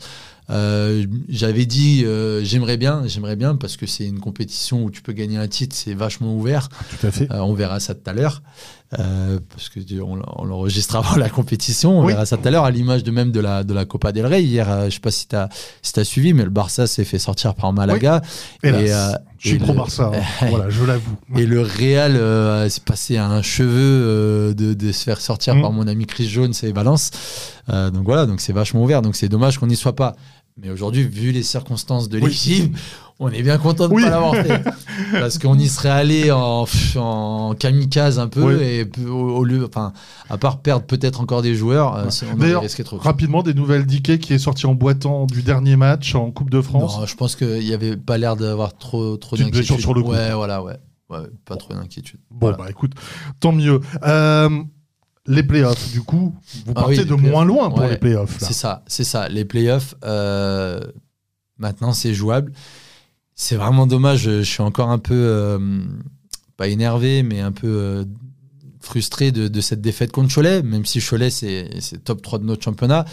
Euh, 0.49 1.05
j'avais 1.27 1.65
dit 1.65 2.03
euh, 2.05 2.41
j'aimerais 2.43 2.77
bien, 2.77 3.03
j'aimerais 3.05 3.35
bien 3.35 3.55
parce 3.55 3.75
que 3.75 3.85
c'est 3.85 4.05
une 4.05 4.19
compétition 4.19 4.83
où 4.83 4.91
tu 4.91 5.01
peux 5.01 5.11
gagner 5.11 5.37
un 5.37 5.47
titre, 5.47 5.75
c'est 5.75 5.93
vachement 5.93 6.33
ouvert. 6.35 6.69
Tout 6.69 7.07
à 7.07 7.11
fait. 7.11 7.31
Euh, 7.31 7.39
on 7.39 7.53
verra 7.53 7.79
ça 7.79 7.95
tout 7.95 8.09
à 8.09 8.13
l'heure 8.13 8.41
parce 8.89 9.67
que 9.67 9.81
on, 10.01 10.21
on 10.37 10.45
l'enregistre 10.45 10.95
avant 10.95 11.17
la 11.17 11.29
compétition. 11.29 11.99
On 11.99 12.05
verra 12.05 12.25
ça 12.25 12.37
tout 12.37 12.47
à 12.47 12.51
l'heure 12.51 12.63
à 12.63 12.71
l'image 12.71 13.03
de 13.03 13.11
même 13.11 13.31
de 13.31 13.41
la 13.41 13.65
de 13.65 13.73
la 13.73 13.83
Copa 13.83 14.13
del 14.13 14.25
Rey 14.25 14.43
hier. 14.43 14.85
je 14.85 14.91
sais 14.91 15.01
pas 15.01 15.11
si 15.11 15.27
tu 15.27 15.35
as 15.35 15.49
si 15.81 15.99
as 15.99 16.05
suivi, 16.05 16.33
mais 16.33 16.45
le 16.45 16.49
Barça 16.49 16.87
s'est 16.87 17.03
fait 17.03 17.19
sortir 17.19 17.53
par 17.53 17.73
Malaga. 17.73 18.21
Et, 18.63 18.87
je 19.39 19.49
suis 19.49 19.59
pro 19.59 19.73
Barça. 19.73 20.11
Hein. 20.15 20.47
voilà, 20.49 20.69
je 20.69 20.83
l'avoue. 20.83 21.15
Et 21.35 21.45
le 21.45 21.61
Real 21.61 22.69
s'est 22.71 22.81
passé 22.81 23.17
à 23.17 23.27
un 23.27 23.41
cheveu 23.41 24.55
de, 24.55 24.73
de, 24.73 24.91
se 24.93 25.03
faire 25.03 25.19
sortir 25.19 25.55
mmh. 25.55 25.61
par 25.61 25.71
mon 25.73 25.87
ami 25.87 26.05
Chris 26.05 26.29
Jones 26.29 26.53
et 26.63 26.71
Valence. 26.71 27.11
donc 27.67 28.05
voilà, 28.05 28.25
donc 28.25 28.39
c'est 28.39 28.53
vachement 28.53 28.83
ouvert. 28.83 29.01
Donc 29.01 29.17
c'est 29.17 29.27
dommage 29.27 29.57
qu'on 29.57 29.67
n'y 29.67 29.75
soit 29.75 29.97
pas. 29.97 30.15
Mais 30.59 30.71
aujourd'hui, 30.71 31.03
vu 31.03 31.31
les 31.31 31.43
circonstances 31.43 32.09
de 32.09 32.17
l'équipe, 32.17 32.75
on 33.19 33.29
est 33.29 33.43
bien 33.43 33.59
content 33.59 33.87
de 33.87 33.93
ne 33.93 34.01
pas 34.01 34.09
l'avoir 34.09 34.35
fait. 34.35 34.63
Parce 35.11 35.37
qu'on 35.37 35.57
y 35.57 35.67
serait 35.67 35.89
allé 35.89 36.31
en, 36.31 36.65
en 36.95 37.53
kamikaze 37.53 38.17
un 38.17 38.27
peu, 38.27 38.61
et 38.61 38.89
au, 39.07 39.43
lieu, 39.43 39.65
enfin, 39.67 39.93
à 40.29 40.37
part 40.37 40.61
perdre 40.61 40.85
peut-être 40.85 41.21
encore 41.21 41.43
des 41.43 41.53
joueurs, 41.53 41.95
euh, 41.95 42.09
on 42.35 42.41
aurait 42.41 42.57
risqué 42.57 42.83
trop. 42.83 42.97
Rapidement, 42.97 43.43
des 43.43 43.53
nouvelles 43.53 43.85
d'Ike 43.85 44.19
qui 44.19 44.33
est 44.33 44.39
sorti 44.39 44.65
en 44.65 44.73
boitant 44.73 45.27
du 45.27 45.43
dernier 45.43 45.75
match 45.75 46.15
en 46.15 46.31
Coupe 46.31 46.49
de 46.49 46.61
France. 46.61 46.97
Non, 46.99 47.05
je 47.05 47.15
pense 47.15 47.35
qu'il 47.35 47.59
n'y 47.59 47.73
avait 47.73 47.95
pas 47.95 48.17
l'air 48.17 48.35
d'avoir 48.35 48.75
trop, 48.75 49.15
trop 49.17 49.37
d'inquiétude. 49.37 49.79
sur 49.79 49.93
le 49.93 50.01
coup. 50.01 50.11
Ouais, 50.11 50.33
voilà, 50.33 50.63
ouais. 50.63 50.77
ouais 51.11 51.27
pas 51.45 51.55
trop 51.55 51.75
d'inquiétude. 51.75 52.19
Bon, 52.31 52.55
bah 52.57 52.65
écoute, 52.67 52.93
tant 53.39 53.51
mieux. 53.51 53.79
Euh, 54.03 54.49
les 55.27 55.43
playoffs, 55.43 55.91
du 55.91 56.01
coup, 56.01 56.33
vous 56.65 56.73
ah 56.75 56.81
partez 56.81 57.05
de 57.05 57.13
moins 57.13 57.45
loin 57.45 57.69
pour 57.69 57.81
les 57.81 57.97
playoffs. 57.97 58.37
C'est 58.39 58.53
ça, 58.53 58.83
c'est 58.87 59.03
ça. 59.03 59.27
Les 59.29 59.45
playoffs, 59.45 59.95
euh, 60.03 60.79
maintenant, 61.57 61.93
c'est 61.93 62.13
jouable. 62.13 62.51
C'est 63.35 63.55
vraiment 63.55 63.87
dommage. 63.87 64.21
Je, 64.21 64.41
suis 64.41 64.63
encore 64.63 64.89
un 64.89 64.99
peu, 64.99 65.13
euh, 65.15 65.59
pas 66.55 66.67
énervé, 66.67 67.23
mais 67.23 67.41
un 67.41 67.51
peu 67.51 67.67
euh, 67.67 68.05
frustré 68.79 69.31
de, 69.31 69.61
cette 69.61 69.81
défaite 69.81 70.11
contre 70.11 70.33
Cholet, 70.33 70.63
même 70.63 70.85
si 70.85 71.01
Cholet, 71.01 71.29
c'est 71.29 71.69
top 72.03 72.21
3 72.21 72.39
de 72.39 72.45
notre 72.45 72.63
championnat. 72.63 73.05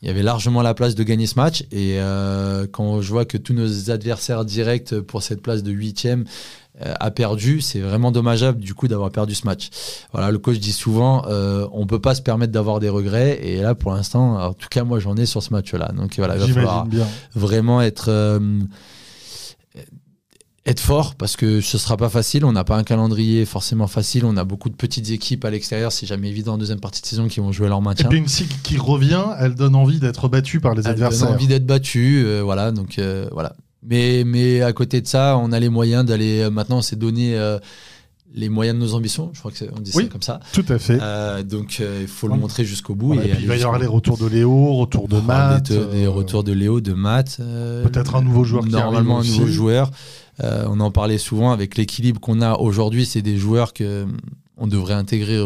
Il 0.00 0.06
y 0.06 0.10
avait 0.10 0.22
largement 0.22 0.62
la 0.62 0.74
place 0.74 0.94
de 0.94 1.02
gagner 1.02 1.26
ce 1.26 1.34
match. 1.34 1.64
Et 1.72 1.98
quand 2.70 3.02
je 3.02 3.10
vois 3.10 3.24
que 3.24 3.36
tous 3.36 3.52
nos 3.52 3.90
adversaires 3.90 4.44
directs 4.44 5.00
pour 5.00 5.22
cette 5.22 5.42
place 5.42 5.64
de 5.64 5.72
8 5.72 6.06
euh, 6.06 6.24
a 6.80 7.10
perdu, 7.10 7.60
c'est 7.60 7.80
vraiment 7.80 8.12
dommageable 8.12 8.60
du 8.60 8.74
coup 8.74 8.88
d'avoir 8.88 9.10
perdu 9.10 9.34
ce 9.34 9.46
match. 9.46 9.70
Voilà, 10.12 10.30
le 10.30 10.38
coach 10.38 10.58
dit 10.58 10.72
souvent, 10.72 11.24
euh, 11.26 11.66
on 11.72 11.86
peut 11.86 12.00
pas 12.00 12.14
se 12.14 12.22
permettre 12.22 12.52
d'avoir 12.52 12.80
des 12.80 12.88
regrets. 12.88 13.40
Et 13.42 13.60
là, 13.60 13.74
pour 13.74 13.92
l'instant, 13.92 14.36
en 14.40 14.54
tout 14.54 14.68
cas, 14.68 14.84
moi, 14.84 15.00
j'en 15.00 15.16
ai 15.16 15.26
sur 15.26 15.42
ce 15.42 15.52
match-là. 15.52 15.92
Donc 15.96 16.16
voilà, 16.16 16.36
il 16.36 16.40
va 16.40 16.46
falloir 16.48 16.86
vraiment 17.34 17.82
être 17.82 18.06
euh, 18.08 18.60
être 20.66 20.80
fort 20.80 21.14
parce 21.14 21.36
que 21.36 21.60
ce 21.60 21.78
sera 21.78 21.96
pas 21.96 22.08
facile. 22.08 22.44
On 22.44 22.52
n'a 22.52 22.64
pas 22.64 22.76
un 22.76 22.84
calendrier 22.84 23.44
forcément 23.44 23.86
facile. 23.86 24.24
On 24.24 24.36
a 24.36 24.44
beaucoup 24.44 24.68
de 24.68 24.76
petites 24.76 25.10
équipes 25.10 25.44
à 25.44 25.50
l'extérieur. 25.50 25.90
C'est 25.90 26.06
jamais 26.06 26.28
évident 26.28 26.54
en 26.54 26.58
deuxième 26.58 26.80
partie 26.80 27.02
de 27.02 27.06
saison 27.06 27.26
qui 27.26 27.40
vont 27.40 27.50
jouer 27.50 27.68
leur 27.68 27.80
maintien. 27.80 28.06
Et 28.06 28.08
puis 28.08 28.18
une 28.18 28.28
SIG 28.28 28.48
qui 28.62 28.76
revient, 28.78 29.24
elle 29.40 29.54
donne 29.54 29.74
envie 29.74 29.98
d'être 29.98 30.28
battue 30.28 30.60
par 30.60 30.74
les 30.74 30.86
adversaires. 30.86 31.22
Elle 31.22 31.26
donne 31.26 31.34
envie 31.34 31.46
d'être 31.48 31.66
battue. 31.66 32.24
voilà, 32.42 32.70
donc 32.70 33.00
voilà. 33.32 33.56
Mais, 33.82 34.24
mais 34.26 34.62
à 34.62 34.72
côté 34.72 35.00
de 35.00 35.06
ça, 35.06 35.38
on 35.38 35.52
a 35.52 35.60
les 35.60 35.68
moyens 35.68 36.04
d'aller. 36.04 36.42
Euh, 36.42 36.50
maintenant, 36.50 36.78
on 36.78 36.82
s'est 36.82 36.96
donné 36.96 37.36
euh, 37.36 37.58
les 38.34 38.48
moyens 38.48 38.76
de 38.76 38.84
nos 38.84 38.94
ambitions. 38.94 39.30
Je 39.32 39.38
crois 39.38 39.52
qu'on 39.52 39.80
dit 39.80 39.92
ça 39.92 40.04
comme 40.04 40.22
ça. 40.22 40.40
Tout 40.52 40.64
à 40.68 40.78
fait. 40.78 40.98
Euh, 41.00 41.42
donc, 41.42 41.78
il 41.78 42.08
faut 42.08 42.28
le 42.28 42.36
montrer 42.36 42.64
jusqu'au 42.64 42.94
bout. 42.94 43.14
et 43.14 43.32
il 43.38 43.46
va 43.46 43.56
y 43.56 43.62
avoir 43.62 43.78
les 43.78 43.86
retours 43.86 44.18
de 44.18 44.26
Léo, 44.26 44.74
retour 44.74 45.08
de 45.08 45.20
Matt. 45.20 45.70
Les, 45.70 46.06
retours 46.06 46.44
de 46.44 46.52
Léo, 46.52 46.80
de 46.80 46.92
Matt. 46.92 47.36
Peut-être 47.38 48.16
un 48.16 48.22
nouveau 48.22 48.44
joueur 48.44 48.64
Normalement, 48.64 49.20
un 49.20 49.24
nouveau 49.24 49.46
joueur. 49.46 49.90
on 50.42 50.80
en 50.80 50.90
parlait 50.90 51.18
souvent 51.18 51.52
avec 51.52 51.76
l'équilibre 51.76 52.20
qu'on 52.20 52.40
a 52.40 52.54
aujourd'hui. 52.54 53.06
C'est 53.06 53.22
des 53.22 53.38
joueurs 53.38 53.72
que 53.72 54.06
on 54.60 54.66
devrait 54.66 54.94
intégrer 54.94 55.40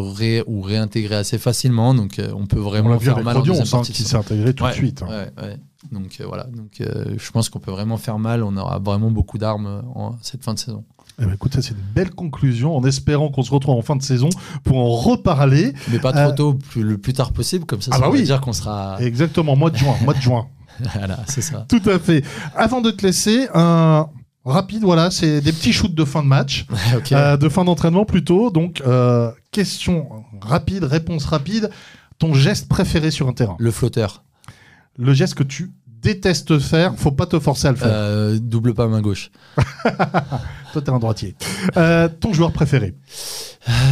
ou 0.46 0.62
réintégrer 0.62 1.16
assez 1.16 1.36
facilement. 1.36 1.92
Donc, 1.92 2.18
on 2.34 2.46
peut 2.46 2.58
vraiment 2.58 2.98
faire 2.98 3.22
mal. 3.22 3.36
on 3.36 3.64
sent 3.66 3.92
qu'il 3.92 4.06
s'est 4.06 4.16
intégré 4.16 4.54
tout 4.54 4.66
de 4.66 4.72
suite. 4.72 5.02
Hein. 5.02 5.26
Ouais, 5.36 5.58
donc 5.90 6.18
euh, 6.20 6.26
voilà, 6.26 6.44
donc 6.44 6.80
euh, 6.80 7.16
je 7.18 7.30
pense 7.30 7.48
qu'on 7.48 7.58
peut 7.58 7.70
vraiment 7.70 7.96
faire 7.96 8.18
mal. 8.18 8.42
On 8.42 8.56
aura 8.56 8.78
vraiment 8.78 9.10
beaucoup 9.10 9.38
d'armes 9.38 9.66
euh, 9.66 9.80
en 9.94 10.16
cette 10.22 10.44
fin 10.44 10.54
de 10.54 10.58
saison. 10.58 10.84
Eh 11.20 11.24
ben, 11.24 11.34
écoute, 11.34 11.52
c'est 11.60 11.70
une 11.70 11.92
belle 11.94 12.10
conclusion 12.10 12.76
en 12.76 12.84
espérant 12.84 13.30
qu'on 13.30 13.42
se 13.42 13.50
retrouve 13.50 13.76
en 13.76 13.82
fin 13.82 13.96
de 13.96 14.02
saison 14.02 14.30
pour 14.64 14.78
en 14.78 14.90
reparler. 14.90 15.74
Mais 15.90 15.98
pas 15.98 16.12
trop 16.12 16.32
tôt, 16.32 16.58
le 16.76 16.96
plus 16.98 17.12
tard 17.12 17.32
possible, 17.32 17.66
comme 17.66 17.82
ça, 17.82 17.90
ah 17.92 17.96
ça 17.96 18.02
bah 18.02 18.10
veut 18.10 18.22
dire 18.22 18.40
qu'on 18.40 18.52
sera. 18.52 18.96
Exactement, 19.00 19.56
mois 19.56 19.70
de 19.70 19.76
juin. 19.76 19.94
mois 20.04 20.14
de 20.14 20.20
juin. 20.20 20.46
voilà, 20.94 21.18
c'est 21.26 21.42
ça. 21.42 21.66
Tout 21.68 21.82
à 21.86 21.98
fait. 21.98 22.24
Avant 22.54 22.80
de 22.80 22.90
te 22.90 23.04
laisser, 23.04 23.46
un 23.52 24.08
rapide, 24.44 24.82
voilà, 24.82 25.10
c'est 25.10 25.40
des 25.42 25.52
petits 25.52 25.72
shoots 25.72 25.94
de 25.94 26.04
fin 26.04 26.22
de 26.22 26.28
match, 26.28 26.66
de 27.10 27.48
fin 27.48 27.64
d'entraînement 27.64 28.04
plutôt. 28.04 28.50
Donc, 28.50 28.82
question 29.50 30.08
rapide, 30.40 30.84
réponse 30.84 31.26
rapide. 31.26 31.70
Ton 32.18 32.34
geste 32.34 32.68
préféré 32.68 33.10
sur 33.10 33.28
un 33.28 33.32
terrain? 33.32 33.56
Le 33.58 33.70
flotteur 33.72 34.22
le 34.98 35.12
geste 35.14 35.34
que 35.34 35.42
tu 35.42 35.70
détestes 35.86 36.58
faire, 36.58 36.94
faut 36.96 37.12
pas 37.12 37.26
te 37.26 37.38
forcer 37.38 37.68
à 37.68 37.70
le 37.70 37.76
faire. 37.76 37.88
Euh, 37.90 38.38
double 38.40 38.74
pas 38.74 38.88
main 38.88 39.00
gauche. 39.00 39.30
Toi, 40.72 40.82
t'es 40.82 40.90
un 40.90 40.98
droitier. 40.98 41.36
Euh, 41.76 42.08
ton 42.08 42.32
joueur 42.32 42.52
préféré 42.52 42.94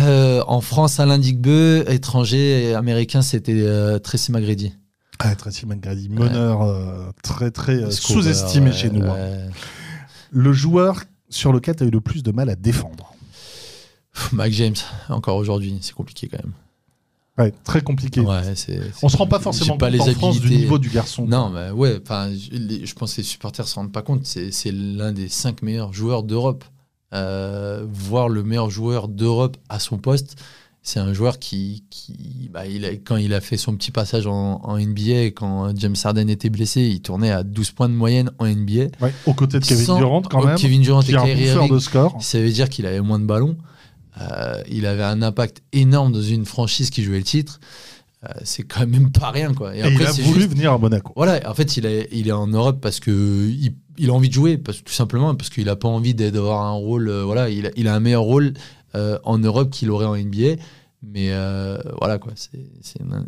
euh, 0.04 0.42
En 0.46 0.60
France, 0.60 0.98
Alain 0.98 1.18
Digbeu, 1.18 1.84
étranger 1.88 2.64
et 2.70 2.74
américain, 2.74 3.22
c'était 3.22 3.64
Tracy 4.02 4.32
McGrady. 4.32 4.74
Ah, 5.18 5.34
Tracy 5.36 5.66
McGrady, 5.66 6.08
meneur 6.08 7.12
très 7.22 7.50
très 7.50 7.90
sous-estimé 7.90 8.70
ouais, 8.70 8.76
chez 8.76 8.90
nous. 8.90 9.04
hein. 9.04 9.50
Le 10.32 10.52
joueur 10.52 11.04
sur 11.28 11.52
lequel 11.52 11.76
tu 11.76 11.84
as 11.84 11.86
eu 11.86 11.90
le 11.90 12.00
plus 12.00 12.22
de 12.22 12.32
mal 12.32 12.48
à 12.48 12.56
défendre. 12.56 13.14
Mike 14.32 14.54
James, 14.54 14.76
encore 15.08 15.36
aujourd'hui, 15.36 15.78
c'est 15.82 15.94
compliqué 15.94 16.28
quand 16.28 16.38
même. 16.38 16.52
Ouais, 17.40 17.52
très 17.64 17.80
compliqué. 17.82 18.20
Ouais, 18.20 18.54
c'est- 18.54 18.80
On 19.02 19.08
se 19.08 19.16
rend 19.16 19.26
pas 19.26 19.40
forcément 19.40 19.76
pas 19.78 19.86
compte 19.86 19.94
les 19.94 20.00
en 20.00 20.14
France 20.14 20.40
du 20.40 20.50
niveau 20.50 20.78
du 20.78 20.90
garçon. 20.90 21.26
Non, 21.26 21.50
mais 21.50 21.70
ouais, 21.70 21.98
enfin, 22.02 22.30
je 22.32 22.84
je 22.86 22.94
pense 22.94 23.14
que 23.14 23.20
les 23.22 23.26
supporters 23.26 23.66
se 23.66 23.74
rendent 23.74 23.92
pas 23.92 24.02
compte. 24.02 24.24
C'est 24.26 24.72
l'un 24.72 25.12
des 25.12 25.28
cinq 25.28 25.62
meilleurs 25.62 25.92
joueurs 25.92 26.22
d'Europe. 26.22 26.64
Euh, 27.12 27.84
voir 27.92 28.28
le 28.28 28.44
meilleur 28.44 28.70
joueur 28.70 29.08
d'Europe 29.08 29.56
à 29.68 29.80
son 29.80 29.98
poste, 29.98 30.36
c'est 30.80 31.00
un 31.00 31.12
joueur 31.12 31.40
qui, 31.40 31.82
qui 31.90 32.48
bah, 32.52 32.66
il 32.68 32.84
a- 32.84 32.92
quand 32.94 33.16
il 33.16 33.34
a 33.34 33.40
fait 33.40 33.56
son 33.56 33.74
petit 33.74 33.90
passage 33.90 34.28
en, 34.28 34.60
en 34.62 34.78
NBA, 34.78 35.32
quand 35.32 35.76
James 35.76 35.96
Harden 36.04 36.28
était 36.30 36.50
blessé, 36.50 36.82
il 36.82 37.00
tournait 37.02 37.32
à 37.32 37.42
12 37.42 37.72
points 37.72 37.88
de 37.88 37.94
moyenne 37.94 38.30
en 38.38 38.46
NBA. 38.46 38.84
Ouais, 39.00 39.12
aux 39.26 39.34
côtés 39.34 39.58
de 39.58 39.64
Kevin 39.64 39.96
Durant 39.96 40.22
quand 40.22 40.44
même, 40.44 40.56
Kevin 40.56 40.82
Durant 40.82 41.02
qui 41.02 41.10
et 41.10 41.50
un 41.50 41.66
de 41.66 41.78
score. 41.80 42.16
ça 42.22 42.40
veut 42.40 42.50
dire 42.50 42.68
qu'il 42.68 42.86
avait 42.86 43.00
moins 43.00 43.18
de 43.18 43.26
ballons. 43.26 43.56
Euh, 44.20 44.62
il 44.68 44.86
avait 44.86 45.02
un 45.04 45.22
impact 45.22 45.62
énorme 45.72 46.12
dans 46.12 46.22
une 46.22 46.44
franchise 46.44 46.90
qui 46.90 47.02
jouait 47.02 47.18
le 47.18 47.24
titre. 47.24 47.60
Euh, 48.24 48.28
c'est 48.44 48.64
quand 48.64 48.86
même 48.86 49.10
pas 49.12 49.30
rien, 49.30 49.54
quoi. 49.54 49.74
Et 49.74 49.80
il 49.80 49.84
a 50.02 50.10
voulu 50.12 50.40
juste- 50.42 50.50
venir 50.52 50.72
à 50.72 50.78
Monaco. 50.78 51.12
voilà, 51.16 51.40
en 51.48 51.54
fait, 51.54 51.76
il 51.76 51.86
est, 51.86 52.08
il 52.12 52.28
est 52.28 52.32
en 52.32 52.46
Europe 52.48 52.80
parce 52.82 53.00
que 53.00 53.48
il, 53.48 53.72
il 53.96 54.10
a 54.10 54.12
envie 54.12 54.28
de 54.28 54.34
jouer, 54.34 54.58
parce, 54.58 54.82
tout 54.84 54.92
simplement 54.92 55.34
parce 55.34 55.48
qu'il 55.48 55.64
n'a 55.66 55.76
pas 55.76 55.88
envie 55.88 56.14
d'avoir 56.14 56.62
un 56.62 56.72
rôle. 56.72 57.08
euh, 57.08 57.24
voilà, 57.24 57.48
il 57.48 57.66
a, 57.66 57.70
il 57.76 57.88
a 57.88 57.94
un 57.94 58.00
meilleur 58.00 58.22
rôle 58.22 58.52
en 58.94 59.38
Europe 59.38 59.70
qu'il 59.70 59.90
aurait 59.90 60.06
en 60.06 60.16
NBA. 60.16 60.60
Mais 61.02 61.28
voilà, 61.98 62.18
quoi. 62.18 62.32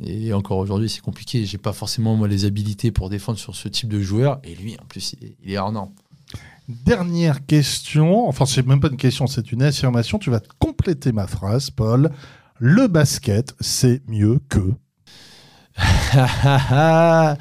et 0.04 0.32
encore 0.34 0.58
aujourd'hui, 0.58 0.88
c'est 0.90 1.00
compliqué. 1.00 1.46
J'ai 1.46 1.56
pas 1.58 1.72
forcément, 1.72 2.16
moi, 2.16 2.28
les 2.28 2.44
habilités 2.44 2.90
pour 2.90 3.08
défendre 3.08 3.38
sur 3.38 3.54
ce 3.54 3.68
type 3.68 3.88
de 3.88 4.00
joueur. 4.02 4.40
Et 4.44 4.54
lui, 4.54 4.76
en 4.82 4.84
plus, 4.86 5.14
il 5.14 5.24
est, 5.28 5.36
il 5.44 5.52
est 5.52 5.58
hors 5.58 5.72
norme. 5.72 5.90
Dernière 6.68 7.44
question, 7.44 8.28
enfin 8.28 8.46
c'est 8.46 8.66
même 8.66 8.80
pas 8.80 8.88
une 8.88 8.96
question, 8.96 9.26
c'est 9.26 9.52
une 9.52 9.62
affirmation. 9.62 10.18
Tu 10.18 10.30
vas 10.30 10.40
compléter 10.58 11.12
ma 11.12 11.26
phrase, 11.26 11.70
Paul. 11.70 12.10
Le 12.58 12.86
basket, 12.86 13.54
c'est 13.60 14.00
mieux 14.08 14.38
que. 14.48 14.60
T'as 16.12 17.36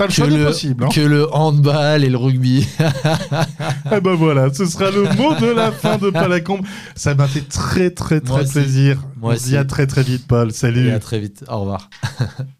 le 0.00 0.06
que, 0.06 0.12
choix 0.12 0.26
le, 0.26 0.44
possible. 0.44 0.84
Hein 0.84 0.88
que 0.92 1.00
le 1.00 1.32
handball 1.34 2.04
et 2.04 2.10
le 2.10 2.16
rugby. 2.16 2.66
Eh 3.92 4.00
ben 4.00 4.14
voilà, 4.14 4.52
ce 4.52 4.66
sera 4.66 4.90
le 4.90 5.04
mot 5.14 5.34
de 5.36 5.46
la 5.46 5.70
fin 5.70 5.96
de 5.96 6.10
Palacombe. 6.10 6.66
Ça 6.96 7.14
m'a 7.14 7.28
fait 7.28 7.48
très 7.48 7.90
très 7.90 8.20
très 8.20 8.32
Moi 8.34 8.42
aussi. 8.42 8.52
plaisir. 8.52 9.04
Moi 9.16 9.34
On 9.34 9.38
se 9.38 9.44
dit 9.44 9.56
à 9.56 9.60
aussi. 9.60 9.68
très 9.68 9.86
très 9.86 10.02
vite, 10.02 10.26
Paul. 10.26 10.52
Salut. 10.52 10.88
Et 10.88 10.92
à 10.92 10.98
très 10.98 11.20
vite. 11.20 11.44
Au 11.48 11.60
revoir. 11.60 11.88